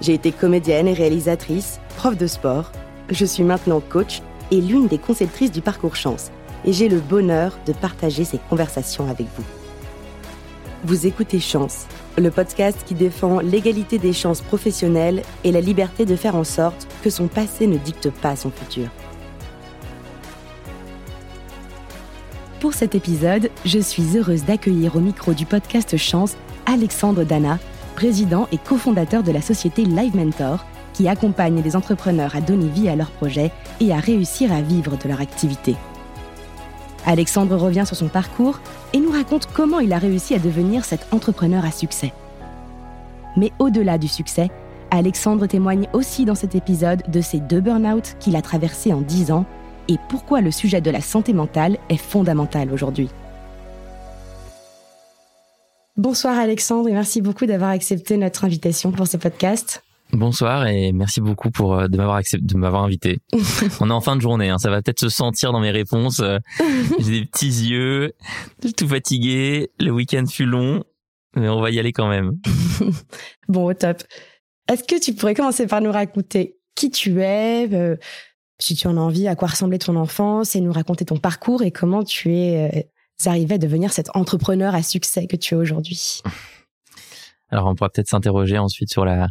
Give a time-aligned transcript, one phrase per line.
[0.00, 2.70] J'ai été comédienne et réalisatrice, prof de sport.
[3.10, 6.30] Je suis maintenant coach et l'une des conceptrices du parcours chance.
[6.64, 9.44] Et j'ai le bonheur de partager ces conversations avec vous.
[10.84, 16.14] Vous écoutez Chance, le podcast qui défend l'égalité des chances professionnelles et la liberté de
[16.14, 18.88] faire en sorte que son passé ne dicte pas son futur.
[22.60, 26.36] Pour cet épisode, je suis heureuse d'accueillir au micro du podcast Chance
[26.66, 27.58] Alexandre Dana,
[27.98, 30.64] président et cofondateur de la société Live Mentor,
[30.94, 33.50] qui accompagne les entrepreneurs à donner vie à leurs projets
[33.80, 35.74] et à réussir à vivre de leur activité.
[37.06, 38.60] Alexandre revient sur son parcours
[38.92, 42.12] et nous raconte comment il a réussi à devenir cet entrepreneur à succès.
[43.36, 44.48] Mais au-delà du succès,
[44.92, 49.32] Alexandre témoigne aussi dans cet épisode de ses deux burn-out qu'il a traversés en 10
[49.32, 49.44] ans
[49.88, 53.10] et pourquoi le sujet de la santé mentale est fondamental aujourd'hui.
[55.98, 59.82] Bonsoir Alexandre et merci beaucoup d'avoir accepté notre invitation pour ce podcast.
[60.12, 63.18] Bonsoir et merci beaucoup pour euh, de m'avoir accepté, de m'avoir invité.
[63.80, 66.20] On est en fin de journée, hein, ça va peut-être se sentir dans mes réponses.
[66.20, 66.38] Euh,
[67.00, 68.12] j'ai des petits yeux,
[68.76, 70.84] tout fatigué, le week-end fut long,
[71.34, 72.38] mais on va y aller quand même.
[73.48, 74.04] bon, au top.
[74.70, 77.96] Est-ce que tu pourrais commencer par nous raconter qui tu es, euh,
[78.60, 81.64] si tu en as envie, à quoi ressemblait ton enfance et nous raconter ton parcours
[81.64, 82.88] et comment tu es
[83.26, 86.22] arrivé à devenir cet entrepreneur à succès que tu es aujourd'hui.
[87.50, 89.28] Alors on pourra peut-être s'interroger ensuite sur la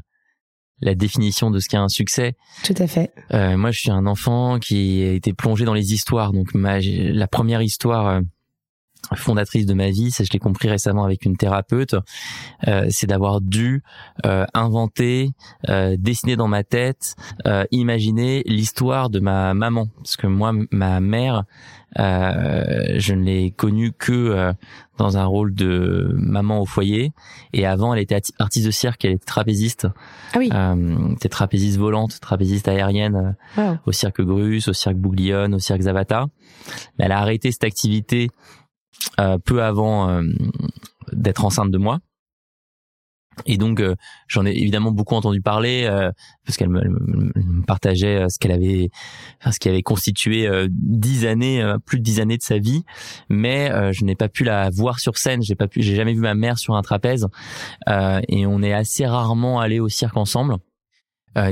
[0.81, 2.35] la définition de ce qu'est un succès.
[2.63, 3.11] Tout à fait.
[3.33, 6.33] Euh, moi, je suis un enfant qui a été plongé dans les histoires.
[6.33, 8.21] Donc, ma, la première histoire euh,
[9.15, 11.95] fondatrice de ma vie, ça je l'ai compris récemment avec une thérapeute,
[12.67, 13.83] euh, c'est d'avoir dû
[14.25, 15.31] euh, inventer,
[15.69, 20.99] euh, dessiner dans ma tête, euh, imaginer l'histoire de ma maman, parce que moi, ma
[20.99, 21.43] mère,
[21.99, 24.53] euh, je ne l'ai connue que
[24.97, 27.11] dans un rôle de maman au foyer,
[27.53, 29.87] et avant elle était artiste de cirque, elle était trapéziste,
[30.33, 30.49] ah oui,
[31.13, 33.35] était trapéziste volante, trapéziste aérienne
[33.85, 36.25] au cirque Grus, au cirque Bouglione, au cirque Zavata.
[36.97, 38.66] Mais elle a arrêté cette activité euh,
[39.45, 40.23] peu avant euh,
[41.11, 41.99] d'être enceinte de moi.
[43.45, 43.93] Et donc euh,
[44.27, 45.87] j'en ai évidemment beaucoup entendu parler
[46.43, 48.89] parce qu'elle me, partageait ce qu'elle avait,
[49.39, 52.83] enfin, ce qui avait constitué dix années, plus de dix années de sa vie,
[53.29, 55.43] mais je n'ai pas pu la voir sur scène.
[55.43, 57.27] J'ai pas pu, j'ai jamais vu ma mère sur un trapèze,
[57.87, 60.55] et on est assez rarement allé au cirque ensemble.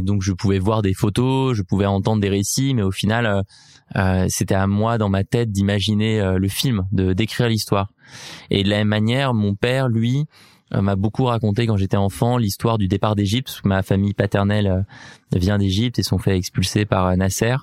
[0.01, 3.43] Donc je pouvais voir des photos, je pouvais entendre des récits, mais au final
[3.95, 7.89] euh, c'était à moi dans ma tête d'imaginer euh, le film, de d'écrire l'histoire.
[8.49, 10.25] Et de la même manière, mon père, lui,
[10.73, 13.61] euh, m'a beaucoup raconté quand j'étais enfant l'histoire du départ d'Égypte.
[13.63, 14.85] Ma famille paternelle
[15.33, 17.55] vient d'Égypte et sont fait expulser par Nasser.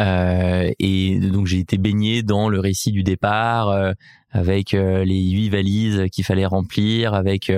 [0.00, 3.94] Euh, et donc j'ai été baigné dans le récit du départ
[4.32, 7.52] avec les huit valises qu'il fallait remplir, avec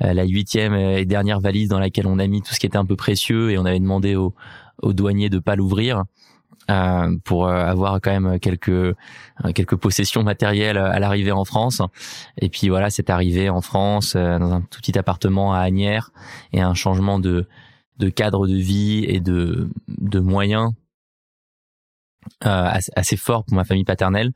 [0.00, 2.86] la huitième et dernière valise dans laquelle on a mis tout ce qui était un
[2.86, 4.34] peu précieux et on avait demandé au,
[4.82, 6.04] aux douaniers de pas l'ouvrir.
[6.70, 8.94] Euh, pour euh, avoir quand même quelques euh,
[9.54, 11.82] quelques possessions matérielles à l'arrivée en France.
[12.40, 16.10] Et puis voilà, c'est arrivé en France dans un tout petit appartement à Agnières
[16.54, 17.46] et un changement de
[17.98, 20.72] de cadre de vie et de de moyens
[22.40, 24.32] assez, assez, fort pour ma famille paternelle.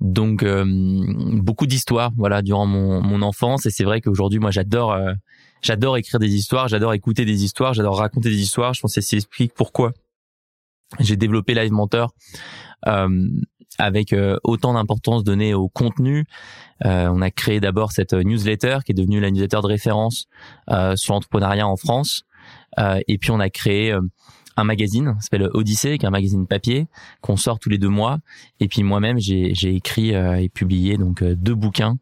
[0.00, 4.98] Donc beaucoup d'histoires voilà durant mon mon enfance et c'est vrai qu'aujourd'hui moi j'adore
[5.62, 8.74] j'adore écrire des histoires, j'adore écouter des histoires, j'adore raconter des histoires.
[8.74, 9.92] Je pense que ça explique pourquoi
[11.00, 12.14] j'ai développé Live Mentor
[12.86, 13.28] euh,
[13.78, 16.26] avec euh, autant d'importance donnée au contenu.
[16.84, 20.26] Euh, on a créé d'abord cette newsletter qui est devenue la newsletter de référence
[20.96, 22.24] sur l'entrepreneuriat en France.
[22.78, 23.96] et puis on a créé
[24.56, 26.86] un magazine, qui s'appelle Odyssée, qui est un magazine papier
[27.20, 28.18] qu'on sort tous les deux mois.
[28.60, 31.96] Et puis moi-même, j'ai écrit et publié donc deux bouquins,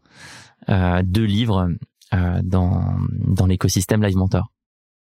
[0.69, 1.69] deux livres
[2.15, 4.53] euh, dans, dans l'écosystème Live Mentor.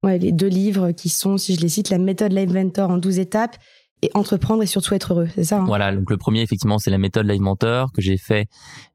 [0.03, 2.97] Ouais, les deux livres qui sont, si je les cite, la méthode Live Mentor en
[2.97, 3.59] 12 étapes
[4.01, 5.65] et entreprendre et surtout être heureux, c'est ça hein?
[5.67, 8.49] Voilà, donc le premier effectivement c'est la méthode Live Mentor que j'ai fait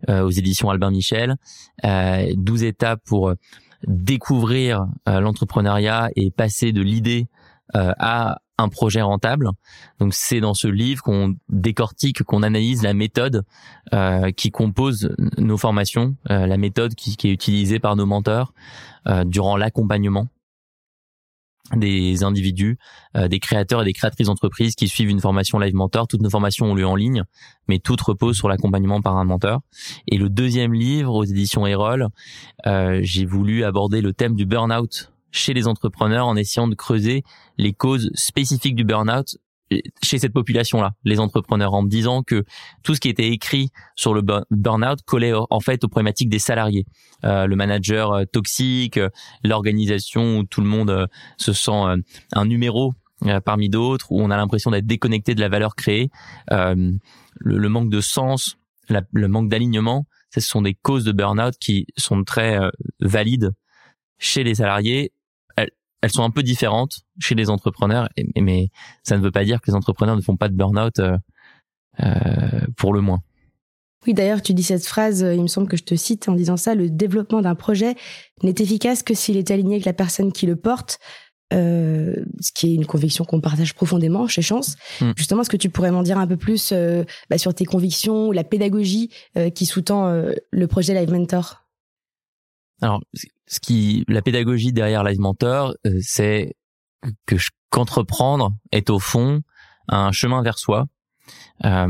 [0.10, 1.36] euh, aux éditions Albin Michel,
[1.86, 3.34] euh, 12 étapes pour
[3.86, 7.28] découvrir euh, l'entrepreneuriat et passer de l'idée
[7.76, 9.50] euh, à un projet rentable.
[10.00, 13.44] Donc c'est dans ce livre qu'on décortique, qu'on analyse la méthode
[13.94, 18.54] euh, qui compose nos formations, euh, la méthode qui, qui, est utilisée par nos mentors
[19.08, 20.28] euh, durant l'accompagnement
[21.76, 22.78] des individus,
[23.16, 26.08] euh, des créateurs et des créatrices d'entreprises qui suivent une formation Live Mentor.
[26.08, 27.24] Toutes nos formations ont lieu en ligne,
[27.68, 29.62] mais toutes reposent sur l'accompagnement par un mentor.
[30.08, 32.08] Et le deuxième livre aux éditions Erol,
[32.66, 37.24] euh, j'ai voulu aborder le thème du burn-out chez les entrepreneurs en essayant de creuser
[37.58, 39.38] les causes spécifiques du burn-out
[40.02, 42.46] chez cette population-là, les entrepreneurs, en disant que
[42.84, 46.86] tout ce qui était écrit sur le burn-out collait en fait aux problématiques des salariés.
[47.26, 49.10] Euh, le manager euh, toxique, euh,
[49.44, 51.08] l'organisation où tout le monde
[51.38, 52.02] se sent
[52.34, 52.94] un numéro
[53.46, 56.12] parmi d'autres, où on a l'impression d'être déconnecté de la valeur créée,
[56.50, 58.58] le, manque de sens,
[58.90, 62.60] le manque d'alignement, ce sont des causes de burn-out qui sont très
[63.00, 63.52] valides
[64.20, 65.12] chez les salariés
[66.02, 68.10] elles sont un peu différentes chez les entrepreneurs,
[68.40, 68.70] mais
[69.04, 71.18] ça ne veut pas dire que les entrepreneurs ne font pas de burn-out euh,
[72.00, 73.22] euh, pour le moins.
[74.06, 76.36] Oui, d'ailleurs, tu dis cette phrase, euh, il me semble que je te cite en
[76.36, 77.96] disant ça, le développement d'un projet
[78.44, 81.00] n'est efficace que s'il est aligné avec la personne qui le porte,
[81.54, 84.76] euh, ce qui est une conviction qu'on partage profondément chez Chance.
[85.02, 85.14] Hmm.
[85.16, 86.72] Justement, est-ce que tu pourrais m'en dire un peu plus
[87.30, 89.10] bah, sur tes convictions, la pédagogie
[89.56, 90.12] qui sous-tend
[90.52, 91.67] le projet Live Mentor?
[92.82, 93.02] Alors,
[93.48, 96.56] ce qui, la pédagogie derrière Live Mentor, euh, c'est
[97.26, 97.36] que
[97.70, 99.42] qu'entreprendre est au fond
[99.88, 100.86] un chemin vers soi,
[101.66, 101.88] euh,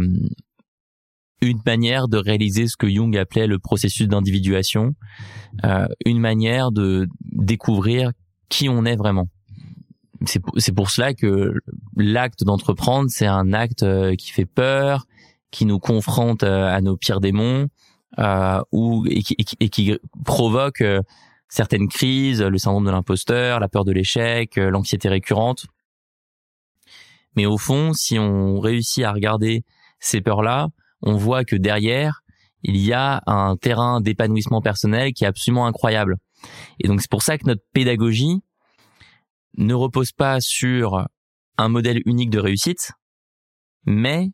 [1.42, 4.95] une manière de réaliser ce que Jung appelait le processus d'individuation,
[5.66, 8.12] euh, une manière de découvrir
[8.50, 9.28] qui on est vraiment.
[10.25, 11.54] C'est pour, pour cela que
[11.95, 13.86] l'acte d'entreprendre, c'est un acte
[14.16, 15.06] qui fait peur,
[15.51, 17.68] qui nous confronte à nos pires démons,
[18.19, 20.81] euh, ou et qui, et qui provoque
[21.50, 25.66] certaines crises, le syndrome de l'imposteur, la peur de l'échec, euh, l'anxiété récurrente.
[27.36, 29.64] Mais au fond, si on réussit à regarder
[30.00, 30.69] ces peurs-là,
[31.02, 32.22] on voit que derrière,
[32.64, 36.18] il y a un terrain d'épanouissement personnel qui est absolument incroyable.
[36.80, 38.42] Et donc c'est pour ça que notre pédagogie
[39.58, 41.08] ne repose pas sur
[41.58, 42.92] un modèle unique de réussite,
[43.86, 44.31] mais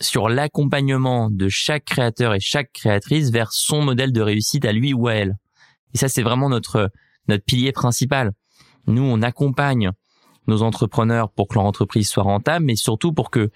[0.00, 4.92] sur l'accompagnement de chaque créateur et chaque créatrice vers son modèle de réussite à lui
[4.92, 5.36] ou à elle.
[5.94, 6.90] Et ça, c'est vraiment notre
[7.28, 8.32] notre pilier principal.
[8.86, 9.90] Nous, on accompagne
[10.46, 13.50] nos entrepreneurs pour que leur entreprise soit rentable, mais surtout pour que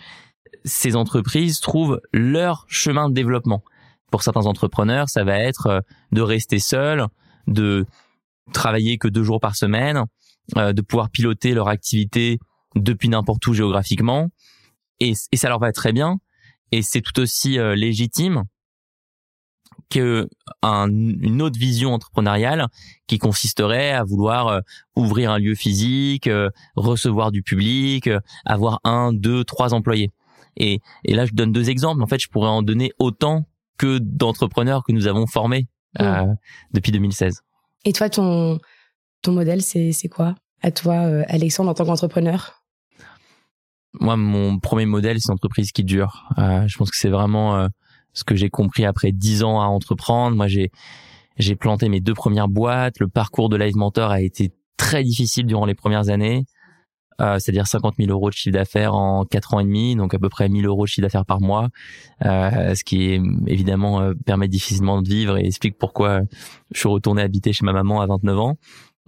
[0.65, 3.63] ces entreprises trouvent leur chemin de développement.
[4.11, 7.07] Pour certains entrepreneurs, ça va être euh, de rester seul,
[7.47, 7.87] de
[8.53, 10.05] travailler que deux jours par semaine,
[10.57, 12.41] euh, de pouvoir piloter leur activité
[12.75, 14.29] depuis n'importe où géographiquement,
[14.99, 16.19] et, ça leur va très bien.
[16.73, 18.45] Et c'est tout aussi euh, légitime
[19.91, 20.29] que
[20.63, 22.69] une autre vision entrepreneuriale
[23.07, 24.61] qui consisterait à vouloir euh,
[24.97, 30.11] ouvrir un lieu physique, euh, recevoir du public, euh, avoir un, deux, trois employés.
[30.57, 32.03] Et, et là, je donne deux exemples.
[32.03, 33.47] En fait, je pourrais en donner autant
[33.79, 35.67] que d'entrepreneurs que nous avons formés
[35.99, 36.35] mmh.
[36.73, 37.41] depuis 2016.
[37.85, 38.59] Et toi, ton
[39.23, 40.35] ton modèle, c'est c'est quoi?
[40.61, 40.97] À toi,
[41.29, 42.60] Alexandre, en tant qu'entrepreneur?
[43.99, 46.29] Moi, mon premier modèle, c'est une entreprise qui dure.
[46.39, 47.69] je pense que c'est vraiment
[48.13, 50.37] ce que j'ai compris après dix ans à entreprendre.
[50.37, 50.71] Moi, j'ai
[51.41, 53.01] j'ai planté mes deux premières boîtes.
[53.01, 56.45] Le parcours de Live Mentor a été très difficile durant les premières années.
[57.21, 60.19] Euh, c'est-à-dire 50 000 euros de chiffre d'affaires en quatre ans et demi, donc à
[60.19, 61.69] peu près 1000 euros de chiffre d'affaires par mois,
[62.25, 66.23] euh, ce qui est, évidemment euh, permet difficilement de vivre et explique pourquoi
[66.73, 68.57] je suis retourné habiter chez ma maman à 29 ans.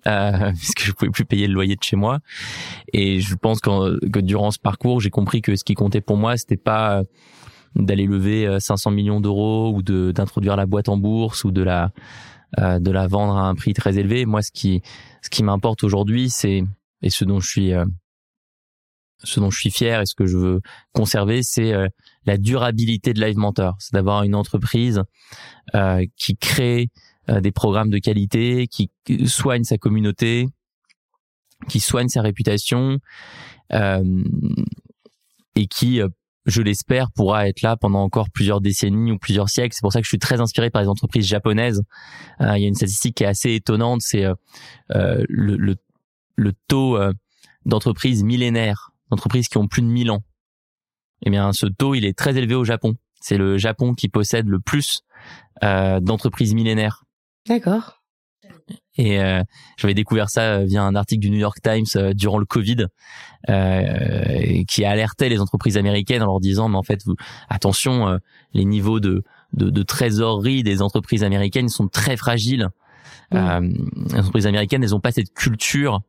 [0.09, 2.19] Euh, puisque je pouvais plus payer le loyer de chez moi
[2.93, 6.17] et je pense que, que durant ce parcours j'ai compris que ce qui comptait pour
[6.17, 7.05] moi c'était pas
[7.75, 11.63] d'aller lever 500 euh, millions d'euros ou de d'introduire la boîte en bourse ou de
[11.63, 11.91] la
[12.59, 14.27] euh, de la vendre à un prix très élevé.
[14.27, 14.83] Moi, ce qui
[15.23, 16.63] ce qui m'importe aujourd'hui, c'est
[17.01, 17.85] et ce dont je suis euh,
[19.25, 20.61] ce dont je suis fier et ce que je veux
[20.93, 21.73] conserver, c'est
[22.27, 23.77] la durabilité de Live Mentor.
[23.79, 25.01] C'est d'avoir une entreprise
[26.17, 26.89] qui crée
[27.29, 28.91] des programmes de qualité, qui
[29.27, 30.49] soigne sa communauté,
[31.69, 32.99] qui soigne sa réputation
[35.55, 36.01] et qui
[36.47, 39.75] je l'espère, pourra être là pendant encore plusieurs décennies ou plusieurs siècles.
[39.75, 41.83] C'est pour ça que je suis très inspiré par les entreprises japonaises.
[42.41, 44.35] Euh, il y a une statistique qui est assez étonnante, c'est euh,
[44.95, 47.13] euh le, taux euh,
[47.67, 50.23] d'entreprises millénaires, d'entreprises qui ont plus de 1000 ans.
[51.25, 52.95] Eh bien, ce taux, il est très élevé au Japon.
[53.21, 55.03] C'est le Japon qui possède le plus
[55.63, 57.05] euh, d'entreprises millénaires.
[57.47, 58.03] D'accord.
[58.97, 59.43] Et euh,
[59.79, 62.87] j'avais découvert ça euh, via un article du New York Times euh, durant le Covid,
[63.49, 67.15] euh, qui alertait les entreprises américaines en leur disant mais en fait vous,
[67.49, 68.19] attention,
[68.53, 72.69] les niveaux de, de, de, trésorerie des entreprises américaines sont très fragiles.
[73.33, 73.39] les
[74.19, 76.01] entreprises américaines, elles n'ont pas cette culture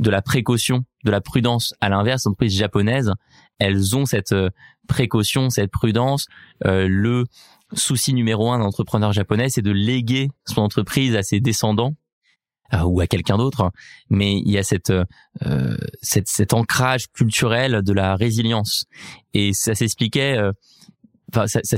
[0.00, 1.74] de la précaution, de la prudence.
[1.80, 3.12] À l'inverse, les entreprises japonaises,
[3.58, 4.34] elles ont cette
[4.88, 6.26] précaution, cette prudence.
[6.64, 7.24] le
[7.74, 8.68] souci numéro un
[9.00, 11.94] d'un japonais, c'est de léguer son entreprise à ses descendants
[12.84, 13.70] ou à quelqu'un d'autre,
[14.10, 14.92] mais il y a cette,
[16.02, 18.86] cette cet ancrage culturel de la résilience.
[19.32, 20.38] Et ça s'expliquait
[21.32, 21.76] enfin ça, ça,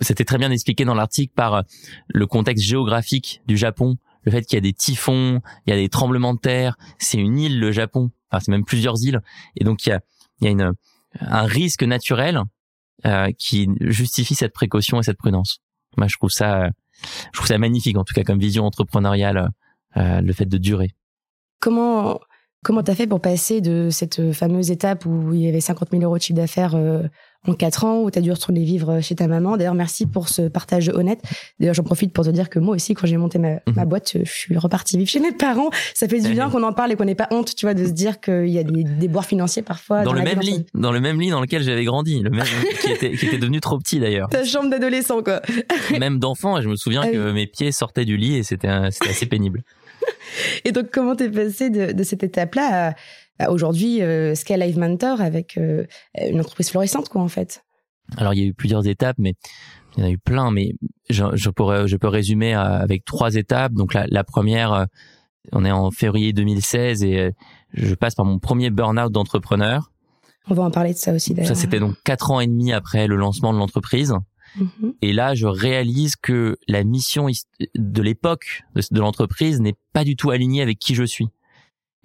[0.00, 1.64] c'était très bien expliqué dans l'article par
[2.08, 3.96] le contexte géographique du Japon.
[4.22, 7.18] Le fait qu'il y a des typhons, il y a des tremblements de terre, c'est
[7.18, 9.20] une île le Japon, enfin c'est même plusieurs îles,
[9.56, 10.00] et donc il y a,
[10.40, 10.72] il y a une,
[11.20, 12.42] un risque naturel
[13.06, 15.60] euh, qui justifie cette précaution et cette prudence.
[15.96, 16.70] Moi je trouve ça,
[17.32, 19.50] je trouve ça magnifique en tout cas comme vision entrepreneuriale,
[19.96, 20.90] euh, le fait de durer.
[21.60, 22.20] Comment
[22.64, 26.02] comment t'as fait pour passer de cette fameuse étape où il y avait 50 000
[26.02, 27.04] euros de chiffre d'affaires euh,
[27.46, 29.56] en quatre ans où tu as dû retourner vivre chez ta maman.
[29.56, 31.20] D'ailleurs, merci pour ce partage honnête.
[31.60, 33.88] D'ailleurs, j'en profite pour te dire que moi aussi, quand j'ai monté ma, ma, mhm.
[33.88, 35.70] boîte, je suis repartie vivre chez mes parents.
[35.94, 37.86] Ça fait du bien qu'on en parle et qu'on n'ait pas honte, tu vois, de
[37.86, 40.02] se dire qu'il y a des déboires financiers parfois.
[40.02, 42.44] Dans, le même lit, dans le même lit dans lequel j'avais grandi, le même
[42.82, 44.28] qui était, qui était devenu trop petit d'ailleurs.
[44.28, 45.40] Ta chambre d'adolescent, quoi.
[45.98, 49.26] même d'enfant, je me souviens ah que mes pieds sortaient du lit et c'était assez
[49.26, 49.62] pénible.
[50.64, 52.94] et donc, comment t'es passé de, de cette étape-là à
[53.38, 55.84] bah, aujourd'hui euh, Scale Live Mentor avec euh,
[56.20, 57.64] une entreprise florissante quoi en fait.
[58.16, 59.34] Alors il y a eu plusieurs étapes mais
[59.96, 60.74] il y en a eu plein mais
[61.10, 63.72] je, je pourrais je peux résumer euh, avec trois étapes.
[63.72, 64.86] Donc la, la première
[65.52, 67.32] on est en février 2016 et
[67.72, 69.92] je passe par mon premier burn-out d'entrepreneur.
[70.50, 71.48] On va en parler de ça aussi d'ailleurs.
[71.48, 74.14] Ça c'était donc quatre ans et demi après le lancement de l'entreprise.
[74.56, 74.94] Mm-hmm.
[75.02, 77.26] Et là, je réalise que la mission
[77.74, 81.28] de l'époque de l'entreprise n'est pas du tout alignée avec qui je suis.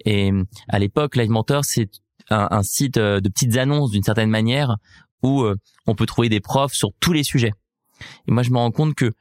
[0.04, 0.30] Et
[0.68, 1.90] à l'époque, Live Mentor, c'est
[2.30, 4.76] un, site euh, de petites annonces d'une certaine manière
[5.22, 7.52] où euh, on peut trouver des profs sur tous les sujets.
[8.26, 9.12] Et moi, je me rends compte que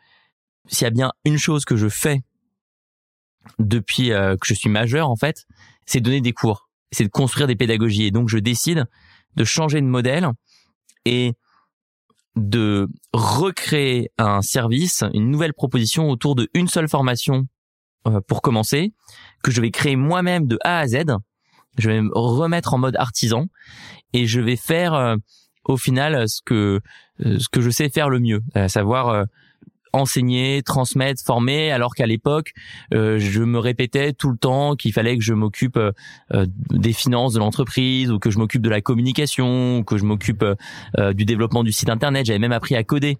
[0.67, 2.21] s'il y a bien une chose que je fais
[3.59, 5.45] depuis euh, que je suis majeur, en fait,
[5.85, 8.05] c'est donner des cours, c'est de construire des pédagogies.
[8.05, 8.85] Et donc, je décide
[9.35, 10.29] de changer de modèle
[11.05, 11.33] et
[12.35, 17.47] de recréer un service, une nouvelle proposition autour de une seule formation
[18.07, 18.93] euh, pour commencer,
[19.43, 21.03] que je vais créer moi-même de A à Z.
[21.77, 23.47] Je vais me remettre en mode artisan
[24.13, 25.15] et je vais faire euh,
[25.65, 26.79] au final ce que
[27.25, 29.25] euh, ce que je sais faire le mieux, à savoir
[29.93, 32.51] enseigner, transmettre, former, alors qu'à l'époque,
[32.91, 35.79] je me répétais tout le temps qu'il fallait que je m'occupe
[36.33, 40.43] des finances de l'entreprise, ou que je m'occupe de la communication, ou que je m'occupe
[41.13, 42.25] du développement du site internet.
[42.25, 43.17] J'avais même appris à coder.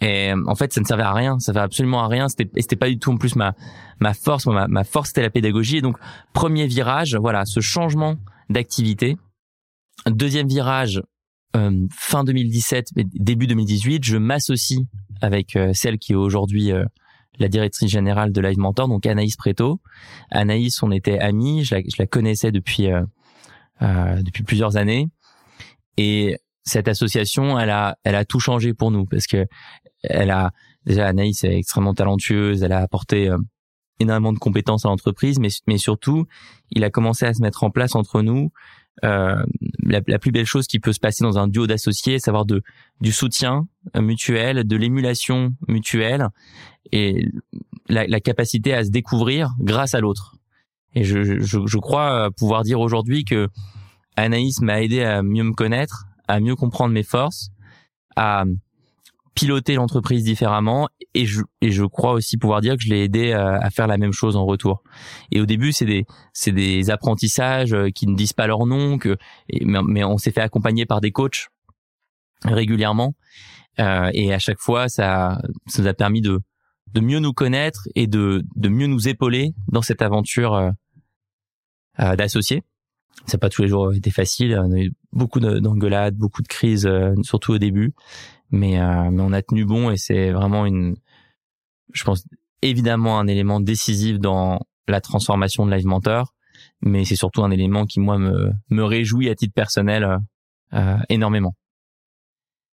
[0.00, 2.28] Et en fait, ça ne servait à rien, ça servait absolument à rien.
[2.28, 3.54] C'était, c'était pas du tout en plus ma
[4.00, 4.46] ma force.
[4.46, 5.76] Ma, ma force c'était la pédagogie.
[5.76, 5.96] Et donc
[6.32, 8.16] premier virage, voilà, ce changement
[8.50, 9.16] d'activité.
[10.06, 11.02] Deuxième virage,
[11.56, 14.80] euh, fin 2017, début 2018, je m'associe
[15.20, 16.84] avec euh, celle qui est aujourd'hui euh,
[17.38, 19.80] la directrice générale de Live Mentor, donc Anaïs Preto.
[20.30, 22.88] Anaïs, on était amis, je la, je la connaissais depuis
[23.80, 25.08] depuis plusieurs années.
[25.96, 29.44] Et cette association, elle a, elle a tout changé pour nous parce que
[30.04, 30.52] elle a
[30.86, 33.28] déjà Anaïs est extrêmement talentueuse, elle a apporté
[33.98, 36.26] énormément de compétences à l'entreprise, mais surtout,
[36.70, 38.52] il a commencé à se mettre en place entre nous
[39.02, 39.44] la,
[40.06, 42.62] la, plus belle chose qui peut se passer dans un duo d'associés, savoir de
[43.00, 43.66] du soutien
[43.98, 46.28] mutuel, de l'émulation mutuelle
[46.92, 47.26] et
[47.88, 50.36] la, la, capacité à se découvrir grâce à l'autre.
[50.94, 53.48] Et je, je, je crois pouvoir dire aujourd'hui que
[54.16, 57.50] Anaïs m'a aidé à mieux me connaître, à mieux comprendre mes forces,
[58.16, 58.44] à
[59.34, 63.32] piloter l'entreprise différemment et je, et je crois aussi pouvoir dire que je l'ai aidé
[63.32, 64.82] à, faire la même chose en retour.
[65.30, 68.98] Et au début, c'est des c'est des apprentissages euh, qui ne disent pas leur nom
[68.98, 69.16] que
[69.62, 71.48] mais, on s'est fait accompagner par des coachs
[72.44, 73.14] régulièrement
[73.78, 76.40] euh, et à chaque fois ça ça nous a permis de
[76.92, 80.70] de mieux nous connaître et de de mieux nous épauler dans cette aventure euh,
[82.00, 82.62] euh d'associés.
[83.26, 86.48] Ça n'a pas tous les jours été facile, on a eu beaucoup d'engueulades, beaucoup de
[86.48, 87.94] crises euh, surtout au début
[88.52, 90.96] mais, euh, mais on a tenu bon et c'est vraiment une,
[91.92, 92.24] je pense
[92.62, 96.34] évidemment un élément décisif dans la transformation de Live Mentor,
[96.80, 100.18] mais c'est surtout un élément qui moi me, me réjouit à titre personnel
[100.74, 101.56] euh, énormément.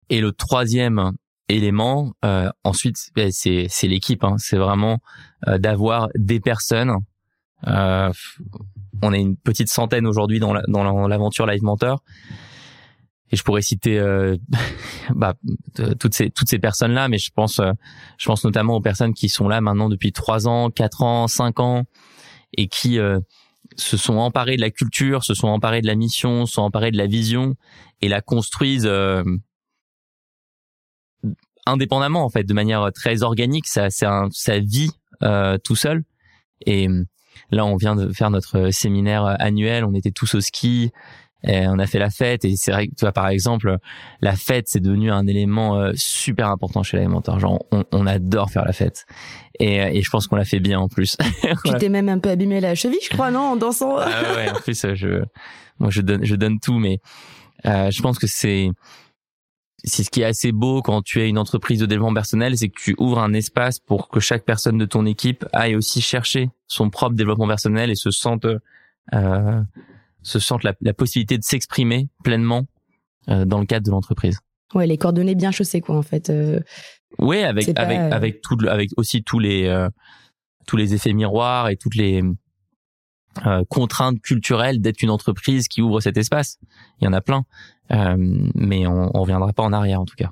[0.09, 1.13] Et le troisième
[1.49, 4.23] élément, euh, ensuite, ben, c'est c'est l'équipe.
[4.23, 4.35] Hein.
[4.37, 4.99] C'est vraiment
[5.47, 6.93] euh, d'avoir des personnes.
[7.67, 8.11] Euh,
[9.01, 12.03] on est une petite centaine aujourd'hui dans dans l'aventure Live Mentor
[13.35, 14.37] et je pourrais citer euh,
[15.13, 15.33] bah,
[15.99, 17.73] toutes ces toutes ces personnes là mais je pense euh,
[18.17, 21.59] je pense notamment aux personnes qui sont là maintenant depuis trois ans quatre ans cinq
[21.59, 21.83] ans
[22.53, 23.19] et qui euh,
[23.75, 26.91] se sont emparées de la culture se sont emparées de la mission se sont emparées
[26.91, 27.55] de la vision
[28.01, 28.89] et la construisent
[31.65, 33.67] indépendamment en fait de manière très organique.
[33.67, 34.91] Ça c'est ça vit
[35.63, 36.03] tout seul.
[36.65, 36.87] Et
[37.49, 39.83] là on vient de faire notre séminaire annuel.
[39.83, 40.91] On était tous au ski
[41.47, 43.77] Et on a fait la fête et c'est vrai que tu vois par exemple
[44.21, 47.39] la fête c'est devenu un élément euh, super important chez l'alimenteur.
[47.39, 49.05] Genre on, on, adore faire la fête
[49.59, 51.17] et, et je pense qu'on l'a fait bien en plus.
[51.65, 53.97] tu t'es même un peu abîmé la cheville, je crois, non, en dansant.
[53.97, 55.23] ah ouais, en plus je
[55.79, 56.99] moi je donne je donne tout, mais
[57.65, 58.69] euh, je pense que c'est
[59.83, 62.69] c'est ce qui est assez beau quand tu es une entreprise de développement personnel, c'est
[62.69, 66.49] que tu ouvres un espace pour que chaque personne de ton équipe aille aussi chercher
[66.67, 69.61] son propre développement personnel et se sente euh,
[70.25, 72.65] se sente la, la possibilité de s'exprimer pleinement
[73.29, 74.39] euh, dans le cadre de l'entreprise.
[74.73, 76.29] Ouais, les coordonnées bien chaussées quoi en fait.
[76.29, 76.59] Euh,
[77.19, 79.87] oui, avec avec euh, avec tout avec aussi tous les euh,
[80.65, 82.23] tous les effets miroirs et toutes les
[83.45, 86.57] euh, contraintes culturelles d'être une entreprise qui ouvre cet espace.
[86.99, 87.45] Il y en a plein,
[87.91, 88.15] euh,
[88.55, 90.31] mais on, on reviendra pas en arrière en tout cas.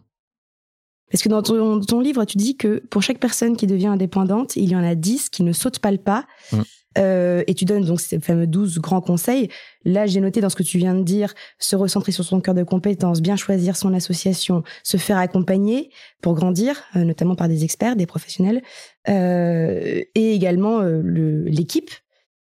[1.14, 4.56] Parce que dans ton, ton, livre, tu dis que pour chaque personne qui devient indépendante,
[4.56, 6.26] il y en a 10 qui ne sautent pas le pas.
[6.52, 6.62] Mm.
[6.98, 9.50] Euh, et tu donnes donc ces fameux 12 grands conseils.
[9.86, 12.56] Là, j'ai noté dans ce que tu viens de dire, se recentrer sur son cœur
[12.56, 15.92] de compétence, bien choisir son association, se faire accompagner
[16.24, 18.64] pour grandir, euh, notamment par des experts, des professionnels,
[19.08, 21.04] euh, et également euh,
[21.46, 21.92] l'équipe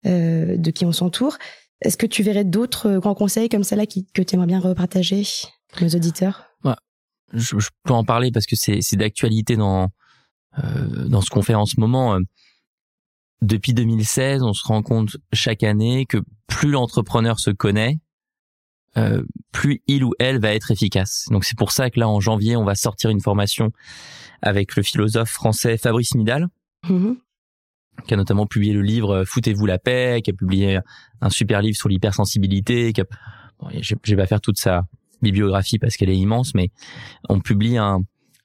[0.06, 1.38] euh, de qui on s'entoure.
[1.82, 5.24] Est-ce que tu verrais d'autres grands conseils comme là qui, que tu aimerais bien repartager
[5.82, 6.55] nos auditeurs?
[7.34, 9.90] Je, je, peux en parler parce que c'est d'actualité dans
[11.08, 12.18] dans ce qu'on fait en ce moment
[13.42, 16.18] depuis 2016, on se rend compte chaque année que
[16.48, 18.00] plus l'entrepreneur se connaît,
[18.98, 21.26] euh, plus il ou elle va être efficace.
[21.32, 23.72] Donc c'est pour ça que là, en janvier, on va sortir une formation
[24.42, 26.48] avec le philosophe français Fabrice Midal,
[26.88, 27.16] mm-hmm.
[28.08, 30.80] qui a notamment publié le livre Foutez-vous la paix, qui a publié
[31.22, 32.94] un super livre sur l'hypersensibilité.
[32.94, 33.06] Qui a...
[33.60, 34.86] bon, je, je vais pas faire toute sa
[35.22, 36.70] bibliographie parce qu'elle est immense, mais
[37.30, 38.02] on publie un,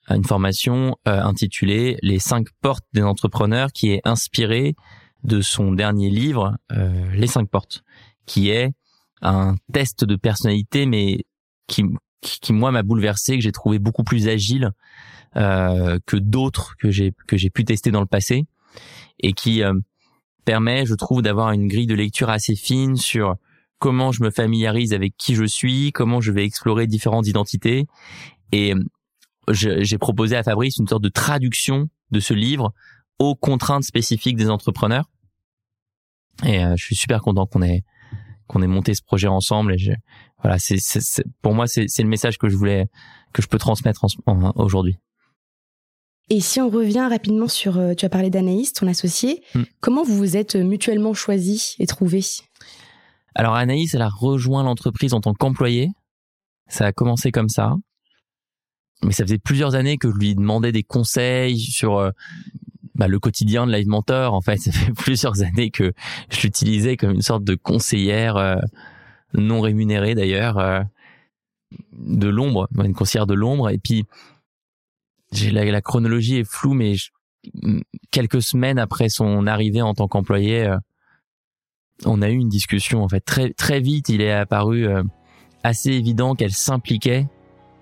[0.08, 4.74] une formation euh, intitulée Les cinq portes des entrepreneurs qui est inspirée
[5.22, 7.82] de son dernier livre euh, Les cinq portes,
[8.26, 8.72] qui est
[9.22, 11.24] un test de personnalité mais
[11.66, 11.84] qui
[12.22, 14.72] qui, moi m'a bouleversé, que j'ai trouvé beaucoup plus agile
[15.36, 18.44] euh, que d'autres que j'ai que j'ai pu tester dans le passé
[19.20, 19.62] et qui
[20.44, 23.36] permet, je trouve, d'avoir une grille de lecture assez fine sur
[23.80, 27.86] comment je me familiarise avec qui je suis, comment je vais explorer différentes identités
[28.52, 28.74] et
[29.52, 32.72] j'ai proposé à Fabrice une sorte de traduction de ce livre
[33.18, 35.10] aux contraintes spécifiques des entrepreneurs.
[36.44, 37.82] Et euh, je suis super content qu'on ait
[38.46, 39.74] qu'on ait monté ce projet ensemble.
[39.74, 39.92] Et je,
[40.42, 40.78] voilà, c'est
[41.42, 42.86] pour moi c'est le message que je voulais
[43.32, 44.04] que je peux transmettre
[44.56, 44.96] aujourd'hui.
[46.32, 49.62] Et si on revient rapidement sur, euh, tu as parlé d'Anaïs, ton associé, hmm.
[49.80, 52.22] comment vous vous êtes mutuellement choisi et trouvé
[53.34, 55.90] Alors Anaïs, elle a rejoint l'entreprise en tant qu'employée.
[56.68, 57.76] Ça a commencé comme ça
[59.02, 62.10] mais ça faisait plusieurs années que je lui demandais des conseils sur euh,
[62.94, 64.34] bah, le quotidien de Live Mentor.
[64.34, 65.92] En fait, ça fait plusieurs années que
[66.30, 68.56] je l'utilisais comme une sorte de conseillère euh,
[69.34, 70.82] non rémunérée d'ailleurs euh,
[71.92, 73.70] de l'ombre, une conseillère de l'ombre.
[73.70, 74.04] Et puis
[75.32, 76.94] j'ai la, la, chronologie est floue, mais
[78.10, 80.74] quelques semaines après son arrivée en tant qu'employé,
[82.06, 83.02] on a eu une discussion.
[83.02, 84.86] En fait, très très vite, il est apparu
[85.62, 87.26] assez évident qu'elle s'impliquait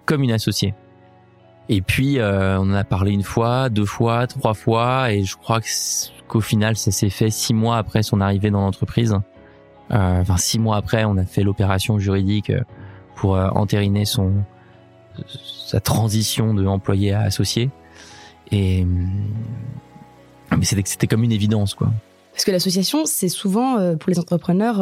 [0.05, 0.75] comme une associée.
[1.69, 5.37] Et puis euh, on en a parlé une fois, deux fois, trois fois, et je
[5.37, 5.61] crois
[6.27, 9.15] qu'au final ça s'est fait six mois après son arrivée dans l'entreprise.
[9.91, 12.63] Euh, enfin six mois après, on a fait l'opération juridique euh,
[13.17, 14.33] pour entériner son
[15.27, 17.71] sa transition de employé à associé.
[18.51, 18.87] Et
[20.57, 21.91] mais c'était c'était comme une évidence quoi.
[22.39, 24.81] Parce que l'association, c'est souvent pour les entrepreneurs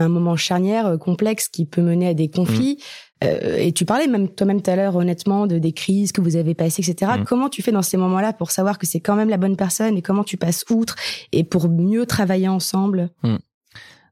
[0.00, 2.78] un moment charnière complexe qui peut mener à des conflits.
[3.24, 6.36] Euh, et tu parlais même toi-même tout à l'heure honnêtement de des crises que vous
[6.36, 7.12] avez passées, etc.
[7.18, 7.24] Mm.
[7.24, 9.96] Comment tu fais dans ces moments-là pour savoir que c'est quand même la bonne personne
[9.96, 10.94] et comment tu passes outre
[11.32, 13.10] et pour mieux travailler ensemble?
[13.22, 13.36] Mm.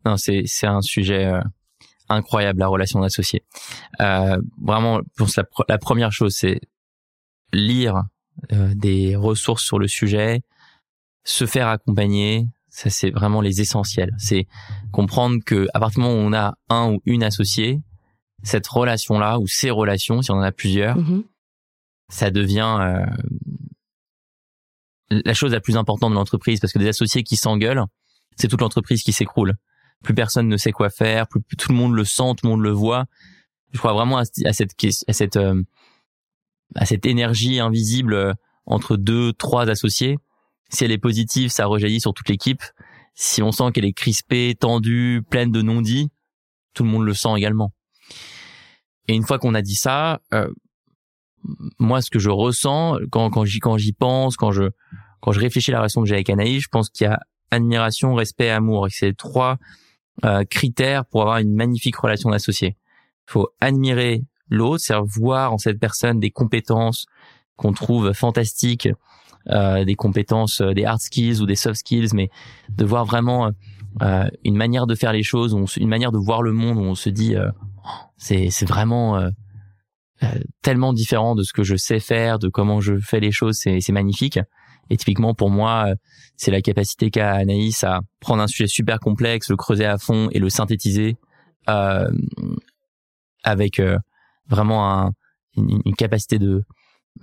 [0.04, 1.40] Non, c'est c'est un sujet euh,
[2.08, 3.44] incroyable la relation d'associé.
[4.00, 6.60] Euh, vraiment, pour la, la première chose, c'est
[7.52, 8.02] lire
[8.52, 10.42] euh, des ressources sur le sujet,
[11.26, 12.46] se faire accompagner.
[12.70, 14.12] Ça, c'est vraiment les essentiels.
[14.18, 14.46] C'est
[14.92, 17.80] comprendre que à partir du moment où on a un ou une associée,
[18.42, 21.24] cette relation-là ou ces relations, si on en a plusieurs, mm-hmm.
[22.08, 23.06] ça devient euh,
[25.10, 27.84] la chose la plus importante de l'entreprise parce que des associés qui s'engueulent,
[28.36, 29.54] c'est toute l'entreprise qui s'écroule.
[30.04, 32.62] Plus personne ne sait quoi faire, plus, tout le monde le sent, tout le monde
[32.62, 33.06] le voit.
[33.72, 34.74] Je crois vraiment à, cette
[35.08, 35.62] à cette euh,
[36.74, 38.32] à cette énergie invisible euh,
[38.66, 40.18] entre deux, trois associés.
[40.68, 42.62] Si elle est positive, ça rejaillit sur toute l'équipe.
[43.14, 46.10] Si on sent qu'elle est crispée, tendue, pleine de non-dits,
[46.74, 47.72] tout le monde le sent également.
[49.08, 50.50] Et une fois qu'on a dit ça, euh,
[51.78, 54.64] moi, ce que je ressens quand quand j'y quand j'y pense, quand je
[55.20, 57.20] quand je réfléchis à la relation que j'ai avec Anaïs, je pense qu'il y a
[57.50, 58.88] admiration, respect, amour.
[58.90, 59.58] C'est trois
[60.24, 62.76] euh, critères pour avoir une magnifique relation d'associé.
[63.28, 67.06] Il faut admirer l'autre, c'est voir en cette personne des compétences
[67.56, 68.88] qu'on trouve fantastiques,
[69.50, 72.30] euh, des compétences, euh, des hard skills ou des soft skills, mais
[72.70, 73.52] de voir vraiment
[74.02, 76.94] euh, une manière de faire les choses, une manière de voir le monde où on
[76.94, 77.50] se dit euh,
[78.18, 79.30] c'est c'est vraiment euh,
[80.60, 83.92] tellement différent de ce que je sais faire, de comment je fais les choses, c'est
[83.92, 84.38] magnifique.
[84.90, 85.94] Et typiquement pour moi,
[86.36, 90.28] c'est la capacité qu'a Anaïs à prendre un sujet super complexe, le creuser à fond
[90.30, 91.16] et le synthétiser
[91.68, 92.08] euh,
[93.44, 93.80] avec
[94.46, 95.12] vraiment un,
[95.56, 96.64] une, une, capacité de,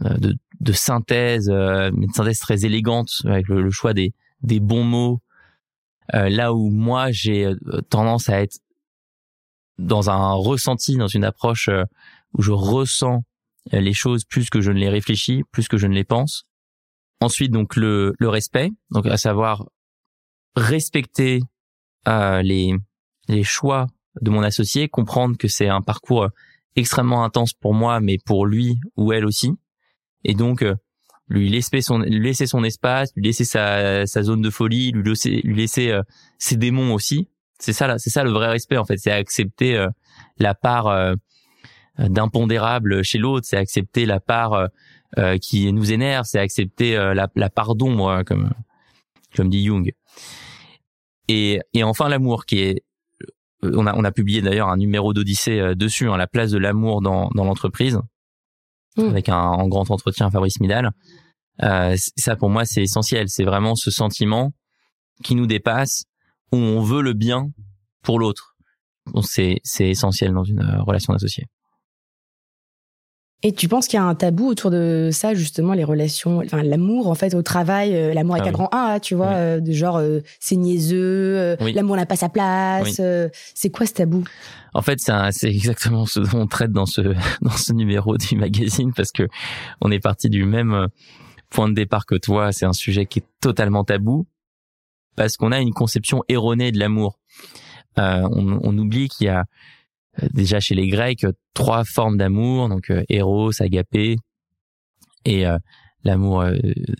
[0.01, 5.19] de, de synthèse, une synthèse très élégante avec le, le choix des, des bons mots,
[6.13, 7.55] euh, là où moi j'ai euh,
[7.89, 8.59] tendance à être
[9.77, 11.83] dans un ressenti, dans une approche euh,
[12.33, 13.23] où je ressens
[13.71, 16.45] les choses plus que je ne les réfléchis, plus que je ne les pense.
[17.21, 19.65] Ensuite, donc le, le respect, donc à savoir
[20.55, 21.39] respecter
[22.07, 22.75] euh, les,
[23.29, 23.87] les choix
[24.21, 26.27] de mon associé, comprendre que c'est un parcours
[26.75, 29.53] extrêmement intense pour moi, mais pour lui ou elle aussi.
[30.23, 30.63] Et donc,
[31.29, 35.41] lui laisser son laisser son espace, lui laisser sa, sa zone de folie, lui laisser
[35.43, 36.01] lui laisser euh,
[36.37, 37.29] ses démons aussi.
[37.59, 39.87] C'est ça c'est ça le vrai respect en fait, c'est accepter euh,
[40.37, 41.15] la part euh,
[41.97, 44.67] d'impondérable chez l'autre, c'est accepter la part
[45.41, 48.51] qui nous énerve, c'est accepter la, la part d'ombre comme
[49.35, 49.91] comme dit Jung.
[51.27, 52.83] Et et enfin l'amour qui est
[53.61, 57.03] on a on a publié d'ailleurs un numéro d'Odyssée dessus, hein, la place de l'amour
[57.03, 57.99] dans dans l'entreprise.
[58.95, 59.09] Mmh.
[59.09, 60.91] avec un, un, grand entretien Fabrice Midal.
[61.63, 64.53] Euh, ça pour moi c'est essentiel, c'est vraiment ce sentiment
[65.23, 66.03] qui nous dépasse
[66.51, 67.49] où on veut le bien
[68.03, 68.55] pour l'autre.
[69.23, 71.45] c'est c'est essentiel dans une euh, relation d'associé.
[73.45, 76.63] Et tu penses qu'il y a un tabou autour de ça, justement, les relations, enfin
[76.63, 79.59] l'amour en fait au travail, euh, l'amour avec ah un grand A, tu vois, euh,
[79.59, 83.01] de genre euh, c'est niaiseux, l'amour n'a pas sa place.
[83.53, 84.23] c'est quoi ce tabou?
[84.73, 84.97] En fait,
[85.31, 87.01] c'est exactement ce dont on traite dans ce
[87.41, 89.27] dans ce numéro du magazine parce que
[89.81, 90.87] on est parti du même
[91.49, 92.53] point de départ que toi.
[92.53, 94.25] C'est un sujet qui est totalement tabou
[95.17, 97.19] parce qu'on a une conception erronée de l'amour.
[97.97, 99.43] on, on oublie qu'il y a euh,
[100.33, 104.17] déjà chez les Grecs trois formes d'amour, donc euh, Eros, Agapé
[105.25, 105.57] et euh,
[106.03, 106.45] l'amour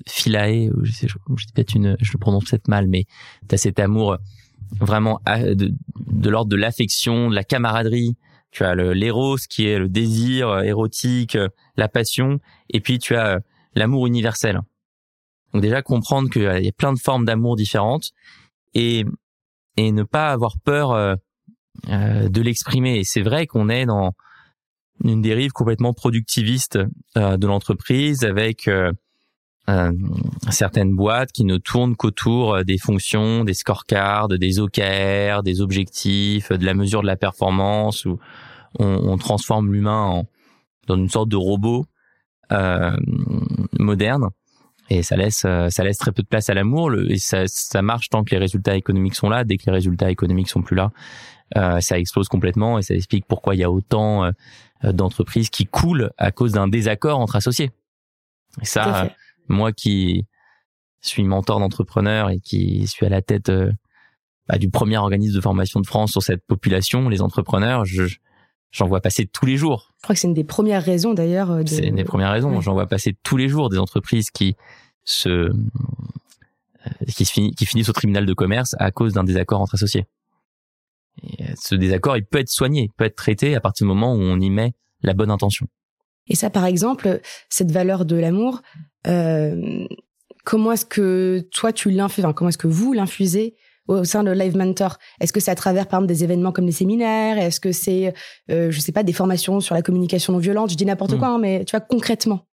[0.08, 3.04] philae, je sais, je, je je le prononce peut-être mal, mais
[3.48, 4.18] tu as cet amour
[4.80, 8.16] vraiment de, de l'ordre de l'affection, de la camaraderie.
[8.52, 11.38] Tu as l'éros qui est le désir érotique,
[11.76, 13.40] la passion, et puis tu as
[13.76, 14.62] l'amour universel.
[15.54, 18.12] Donc déjà comprendre qu'il y a plein de formes d'amour différentes
[18.74, 19.06] et
[19.76, 21.18] et ne pas avoir peur
[21.90, 23.00] euh, de l'exprimer.
[23.00, 24.14] Et c'est vrai qu'on est dans
[25.04, 26.80] une dérive complètement productiviste
[27.18, 28.92] euh, de l'entreprise avec euh,
[30.50, 36.66] certaines boîtes qui ne tournent qu'autour des fonctions, des scorecards, des OKR, des objectifs, de
[36.66, 38.20] la mesure de la performance, où
[38.80, 40.24] on, transforme l'humain
[40.88, 41.86] dans une sorte de robot
[43.80, 44.30] moderne.
[44.90, 46.92] Et ça laisse très peu de place à l'amour.
[47.10, 49.46] Et ça, ça marche tant que les résultats économiques sont là.
[49.46, 50.92] Dès que les résultats économiques sont plus là
[51.56, 54.32] ça explose complètement et ça explique pourquoi il y a autant
[54.84, 57.72] euh, d'entreprises qui coulent à cause d'un désaccord entre associés.
[58.62, 59.10] Et ça,
[59.48, 60.26] moi qui
[61.02, 63.72] suis mentor d'entrepreneurs et qui suis à la tête euh,
[64.48, 68.04] bah, du premier organisme de formation de France sur cette population, les entrepreneurs, je,
[68.72, 69.94] j'en vois passer tous les jours.
[70.00, 71.64] Je crois que c'est une des premières raisons d'ailleurs.
[71.64, 71.70] De...
[71.70, 72.60] C'est une des premières raisons.
[72.60, 74.56] J'en vois passer tous les jours des entreprises qui
[75.06, 75.50] se
[77.08, 80.06] qui, qui finissent au tribunal de commerce à cause d'un désaccord entre associés.
[81.22, 83.90] Et euh, ce désaccord, il peut être soigné, il peut être traité à partir du
[83.90, 85.68] moment où on y met la bonne intention.
[86.28, 88.62] Et ça, par exemple, cette valeur de l'amour,
[89.08, 89.86] euh,
[90.44, 93.56] comment est-ce que toi tu l'infuses, comment est-ce que vous l'infusez
[93.88, 94.98] au sein de Live Mentor?
[95.20, 97.38] Est-ce que c'est à travers, par exemple, des événements comme les séminaires?
[97.38, 98.14] Est-ce que c'est,
[98.50, 100.72] euh, je sais pas, des formations sur la communication non violente?
[100.72, 101.20] Je dis n'importe hmm.
[101.20, 102.48] quoi, hein, mais tu vois concrètement.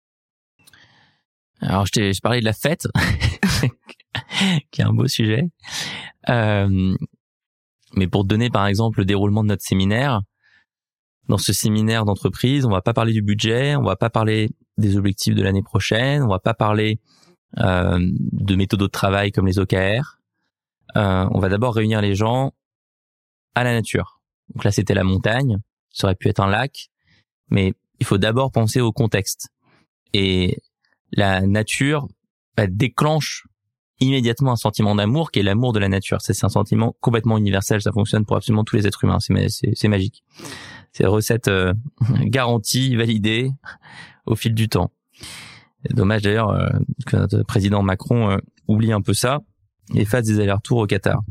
[1.59, 2.87] Alors, je t'ai parlé de la fête,
[4.71, 5.43] qui est un beau sujet.
[6.29, 6.95] Euh,
[7.97, 10.21] mais pour donner par exemple le déroulement de notre séminaire,
[11.27, 14.95] dans ce séminaire d'entreprise, on va pas parler du budget, on va pas parler des
[14.95, 16.99] objectifs de l'année prochaine, on va pas parler
[17.59, 20.19] euh, de méthodes de travail comme les OKR.
[20.95, 22.53] Euh, on va d'abord réunir les gens
[23.55, 24.21] à la nature.
[24.53, 25.57] Donc là, c'était la montagne,
[25.89, 26.89] ça aurait pu être un lac,
[27.49, 29.49] mais il faut d'abord penser au contexte.
[30.13, 30.61] Et
[31.11, 32.07] la nature
[32.55, 33.47] bah, déclenche
[33.99, 36.17] immédiatement un sentiment d'amour qui est l'amour de la nature.
[36.21, 40.23] C'est un sentiment complètement universel, ça fonctionne pour absolument tous les êtres humains, c'est magique.
[40.93, 41.73] C'est recette euh,
[42.25, 43.51] garantie, validée
[44.25, 44.91] au fil du temps.
[45.91, 46.69] Dommage d'ailleurs euh,
[47.05, 49.39] que notre président Macron euh, oublie un peu ça
[49.93, 51.21] et fasse des allers-retours au Qatar.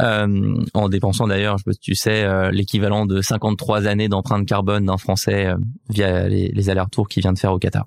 [0.00, 5.46] euh, en dépensant d'ailleurs, tu sais, euh, l'équivalent de 53 années d'empreinte carbone d'un Français
[5.46, 5.56] euh,
[5.88, 7.86] via les, les allers-retours qu'il vient de faire au Qatar.